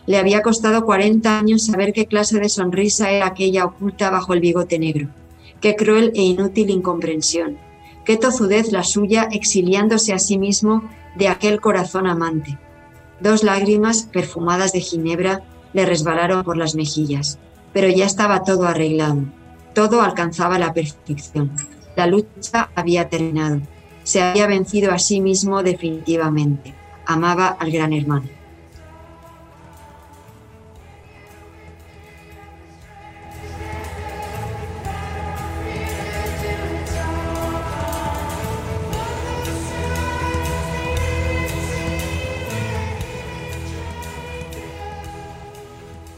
Le 0.07 0.17
había 0.17 0.41
costado 0.41 0.87
40 0.87 1.39
años 1.39 1.67
saber 1.67 1.93
qué 1.93 2.07
clase 2.07 2.41
de 2.41 2.49
sonrisa 2.49 3.11
era 3.11 3.27
aquella 3.27 3.67
oculta 3.67 4.09
bajo 4.09 4.33
el 4.33 4.41
bigote 4.41 4.79
negro. 4.79 5.09
Qué 5.61 5.77
cruel 5.77 6.12
e 6.14 6.23
inútil 6.23 6.71
incomprensión. 6.71 7.59
Qué 8.07 8.17
tozudez 8.17 8.73
la 8.73 8.85
suya 8.85 9.29
exiliándose 9.31 10.14
a 10.14 10.19
sí 10.19 10.39
mismo 10.39 10.89
de 11.14 11.29
aquel 11.29 11.61
corazón 11.61 12.07
amante. 12.07 12.59
Dos 13.21 13.45
lágrimas 13.45 14.09
perfumadas 14.11 14.73
de 14.73 14.81
ginebra 14.81 15.43
le 15.75 15.85
resbalaron 15.85 16.43
por 16.43 16.57
las 16.57 16.75
mejillas, 16.75 17.39
pero 17.75 17.91
ya 17.91 18.07
estaba 18.07 18.45
todo 18.45 18.67
arreglado. 18.67 19.25
Todo 19.75 20.01
alcanzaba 20.01 20.59
la 20.59 20.73
perfección. 20.73 21.53
La 21.97 22.07
lucha 22.07 22.71
había 22.75 23.11
terminado. 23.11 23.61
Se 24.07 24.23
había 24.23 24.47
vencido 24.47 24.93
a 24.93 25.01
sí 25.01 25.21
mismo 25.21 25.65
definitivamente 25.65 26.73
amaba 27.07 27.49
al 27.49 27.73
gran 27.73 27.93
hermano. 27.93 28.36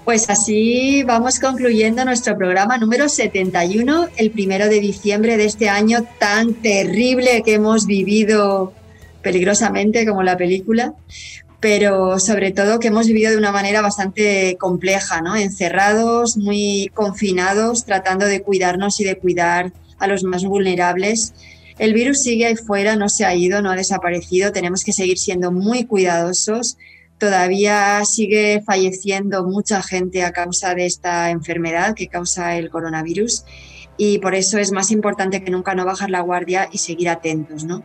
Pues 0.08 0.30
así 0.30 1.02
vamos 1.02 1.38
concluyendo 1.38 2.02
nuestro 2.02 2.34
programa 2.34 2.78
número 2.78 3.10
71, 3.10 4.08
el 4.16 4.30
primero 4.30 4.66
de 4.70 4.80
diciembre 4.80 5.36
de 5.36 5.44
este 5.44 5.68
año 5.68 6.02
tan 6.18 6.54
terrible 6.54 7.42
que 7.44 7.52
hemos 7.52 7.84
vivido 7.84 8.72
peligrosamente 9.20 10.06
como 10.06 10.22
la 10.22 10.38
película, 10.38 10.94
pero 11.60 12.18
sobre 12.20 12.52
todo 12.52 12.80
que 12.80 12.88
hemos 12.88 13.06
vivido 13.06 13.32
de 13.32 13.36
una 13.36 13.52
manera 13.52 13.82
bastante 13.82 14.56
compleja, 14.58 15.20
¿no? 15.20 15.36
Encerrados, 15.36 16.38
muy 16.38 16.90
confinados, 16.94 17.84
tratando 17.84 18.24
de 18.24 18.40
cuidarnos 18.40 19.00
y 19.00 19.04
de 19.04 19.18
cuidar 19.18 19.74
a 19.98 20.06
los 20.06 20.24
más 20.24 20.42
vulnerables. 20.42 21.34
El 21.78 21.92
virus 21.92 22.22
sigue 22.22 22.46
ahí 22.46 22.56
fuera, 22.56 22.96
no 22.96 23.10
se 23.10 23.26
ha 23.26 23.34
ido, 23.34 23.60
no 23.60 23.70
ha 23.70 23.76
desaparecido, 23.76 24.52
tenemos 24.52 24.84
que 24.84 24.94
seguir 24.94 25.18
siendo 25.18 25.52
muy 25.52 25.84
cuidadosos. 25.84 26.78
Todavía 27.18 28.04
sigue 28.04 28.62
falleciendo 28.64 29.44
mucha 29.44 29.82
gente 29.82 30.22
a 30.24 30.32
causa 30.32 30.74
de 30.74 30.86
esta 30.86 31.30
enfermedad 31.30 31.94
que 31.94 32.06
causa 32.06 32.56
el 32.56 32.70
coronavirus 32.70 33.44
y 33.96 34.18
por 34.18 34.34
eso 34.34 34.58
es 34.58 34.70
más 34.70 34.90
importante 34.92 35.42
que 35.42 35.50
nunca 35.50 35.74
no 35.74 35.84
bajar 35.84 36.10
la 36.10 36.20
guardia 36.20 36.68
y 36.70 36.78
seguir 36.78 37.08
atentos, 37.08 37.64
¿no? 37.64 37.82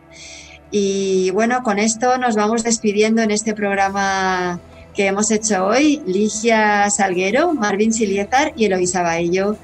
Y 0.70 1.30
bueno, 1.30 1.62
con 1.62 1.78
esto 1.78 2.18
nos 2.18 2.36
vamos 2.36 2.62
despidiendo 2.62 3.22
en 3.22 3.30
este 3.30 3.54
programa 3.54 4.60
que 4.94 5.06
hemos 5.06 5.30
hecho 5.30 5.66
hoy. 5.66 6.00
Ligia 6.06 6.88
Salguero, 6.90 7.52
Marvin 7.54 7.92
Siliezar 7.92 8.52
y 8.56 8.64
Eloisa 8.64 9.02
Baello, 9.02 9.56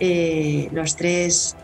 eh, 0.00 0.68
los 0.72 0.96
tres, 0.96 1.56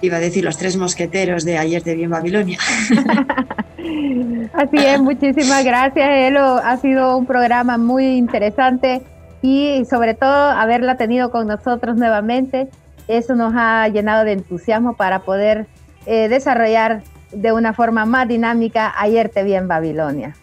iba 0.00 0.16
a 0.16 0.20
decir 0.20 0.44
los 0.44 0.56
tres 0.56 0.76
mosqueteros 0.76 1.44
de 1.44 1.58
ayer 1.58 1.82
de 1.82 1.94
Bien 1.94 2.10
Babilonia. 2.10 2.58
Así 4.52 4.76
es, 4.76 5.00
muchísimas 5.00 5.64
gracias, 5.64 6.08
Elo. 6.08 6.60
Ha 6.62 6.76
sido 6.78 7.16
un 7.16 7.26
programa 7.26 7.76
muy 7.78 8.16
interesante 8.16 9.02
y 9.42 9.84
sobre 9.88 10.14
todo 10.14 10.32
haberla 10.32 10.96
tenido 10.96 11.30
con 11.30 11.46
nosotros 11.46 11.96
nuevamente. 11.96 12.68
Eso 13.08 13.34
nos 13.34 13.52
ha 13.56 13.88
llenado 13.88 14.24
de 14.24 14.32
entusiasmo 14.32 14.96
para 14.96 15.20
poder 15.20 15.66
eh, 16.06 16.28
desarrollar 16.28 17.02
de 17.32 17.52
una 17.52 17.72
forma 17.72 18.04
más 18.04 18.28
dinámica 18.28 18.94
Ayer 18.96 19.28
te 19.28 19.42
vi 19.42 19.54
en 19.54 19.68
Babilonia. 19.68 20.34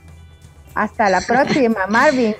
Hasta 0.75 1.09
la 1.09 1.21
próxima, 1.27 1.87
Marvin. 1.87 2.35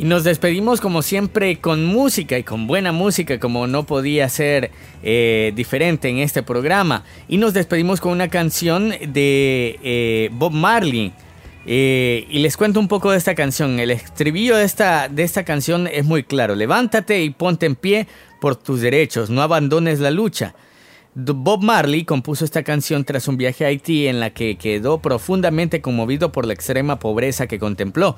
Y 0.00 0.04
nos 0.04 0.24
despedimos 0.24 0.80
como 0.80 1.02
siempre 1.02 1.58
con 1.58 1.84
música 1.84 2.38
y 2.38 2.42
con 2.42 2.66
buena 2.66 2.90
música 2.90 3.38
como 3.38 3.66
no 3.66 3.84
podía 3.84 4.30
ser 4.30 4.70
eh, 5.02 5.52
diferente 5.54 6.08
en 6.08 6.20
este 6.20 6.42
programa. 6.42 7.04
Y 7.28 7.36
nos 7.36 7.52
despedimos 7.52 8.00
con 8.00 8.12
una 8.12 8.28
canción 8.28 8.88
de 8.88 9.78
eh, 9.82 10.30
Bob 10.32 10.52
Marley. 10.52 11.12
Eh, 11.66 12.26
y 12.30 12.38
les 12.38 12.56
cuento 12.56 12.80
un 12.80 12.88
poco 12.88 13.10
de 13.10 13.18
esta 13.18 13.34
canción. 13.34 13.78
El 13.78 13.90
estribillo 13.90 14.56
de 14.56 14.64
esta, 14.64 15.06
de 15.08 15.22
esta 15.22 15.44
canción 15.44 15.86
es 15.86 16.06
muy 16.06 16.22
claro. 16.22 16.54
Levántate 16.54 17.22
y 17.22 17.28
ponte 17.28 17.66
en 17.66 17.76
pie 17.76 18.06
por 18.40 18.56
tus 18.56 18.80
derechos. 18.80 19.28
No 19.28 19.42
abandones 19.42 20.00
la 20.00 20.10
lucha. 20.10 20.54
Bob 21.14 21.62
Marley 21.62 22.04
compuso 22.04 22.44
esta 22.44 22.62
canción 22.62 23.04
tras 23.04 23.26
un 23.28 23.36
viaje 23.36 23.64
a 23.64 23.68
Haití 23.68 24.06
en 24.06 24.20
la 24.20 24.30
que 24.30 24.56
quedó 24.56 25.02
profundamente 25.02 25.82
conmovido 25.82 26.30
por 26.32 26.46
la 26.46 26.54
extrema 26.54 26.98
pobreza 27.00 27.48
que 27.48 27.58
contempló. 27.58 28.16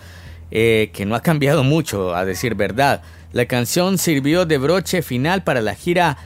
Eh, 0.55 0.90
que 0.92 1.07
no 1.07 1.14
ha 1.14 1.22
cambiado 1.22 1.64
mucho, 1.64 2.14
a 2.14 2.26
decir 2.26 2.55
verdad. 2.55 3.00
La 3.32 3.46
canción 3.46 3.96
sirvió 3.96 4.44
de 4.44 4.59
broche 4.59 5.00
final 5.00 5.44
para 5.44 5.62
la 5.62 5.74
gira 5.74 6.18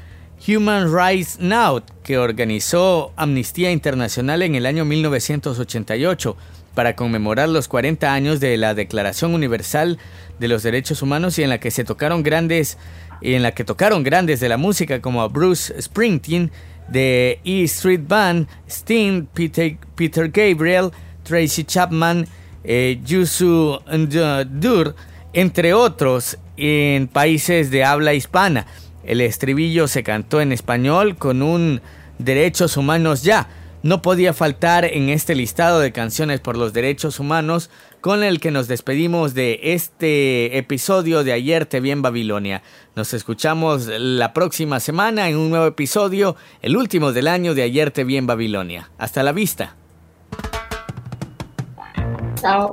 Human 0.49 0.93
Rights 0.93 1.39
Now, 1.39 1.85
que 2.03 2.19
organizó 2.19 3.13
Amnistía 3.15 3.71
Internacional 3.71 4.43
en 4.43 4.57
el 4.57 4.67
año 4.67 4.85
1988 4.85 6.37
para 6.75 6.97
conmemorar 6.97 7.49
los 7.49 7.69
40 7.69 8.13
años 8.13 8.41
de 8.41 8.57
la 8.57 8.75
Declaración 8.75 9.33
Universal 9.33 9.97
de 10.41 10.49
los 10.49 10.65
Derechos 10.65 11.03
Humanos 11.03 11.39
y 11.39 11.45
en 11.45 11.51
la 11.51 11.61
que 11.61 11.71
se 11.71 11.85
tocaron 11.85 12.25
grandes 12.25 12.79
en 13.23 13.45
la 13.45 13.53
que 13.53 13.63
tocaron 13.63 14.03
grandes 14.03 14.41
de 14.41 14.49
la 14.49 14.57
música 14.57 15.01
como 15.01 15.29
Bruce 15.29 15.81
Springsteen 15.81 16.51
de 16.89 17.39
E 17.45 17.63
Street 17.63 18.03
Band, 18.09 18.49
Sting, 18.69 19.27
Peter 19.27 20.31
Gabriel, 20.31 20.91
Tracy 21.23 21.63
Chapman, 21.63 22.27
eh, 22.67 23.01
Yusu 23.05 23.79
Dur, 24.51 24.95
entre 25.33 25.73
otros, 25.73 26.39
en 26.57 27.09
países 27.09 27.71
de 27.71 27.85
habla 27.85 28.13
hispana. 28.13 28.67
El 29.05 29.21
estribillo 29.21 29.87
se 29.87 30.03
cantó 30.03 30.41
en 30.41 30.53
español 30.53 31.17
con 31.17 31.43
un 31.43 31.81
Derechos 32.19 32.77
Humanos 32.77 33.23
ya. 33.23 33.49
No 33.83 34.03
podía 34.03 34.33
faltar 34.33 34.85
en 34.85 35.11
este 35.11 35.37
listado 35.37 35.79
de 35.79 35.93
canciones 35.93 36.41
por 36.41 36.57
los 36.57 36.73
derechos 36.73 37.21
humanos 37.21 37.71
con 38.01 38.25
el 38.25 38.41
que 38.41 38.51
nos 38.51 38.67
despedimos 38.67 39.33
de 39.33 39.61
este 39.63 40.59
episodio 40.59 41.23
de 41.23 41.33
Ayer 41.33 41.67
te 41.67 41.79
vi 41.79 41.93
en 41.93 42.03
Babilonia. 42.03 42.63
Nos 42.97 43.15
escuchamos 43.15 43.87
la 43.87 44.33
próxima 44.33 44.81
semana 44.81 45.29
en 45.29 45.37
un 45.37 45.51
nuevo 45.51 45.67
episodio, 45.67 46.35
el 46.63 46.77
último 46.77 47.13
del 47.13 47.29
año 47.29 47.55
de 47.55 47.63
Ayer 47.63 47.93
te 47.93 48.03
vi 48.03 48.17
en 48.17 48.27
Babilonia. 48.27 48.91
Hasta 48.99 49.23
la 49.23 49.31
vista. 49.31 49.77
Ciao. 52.37 52.73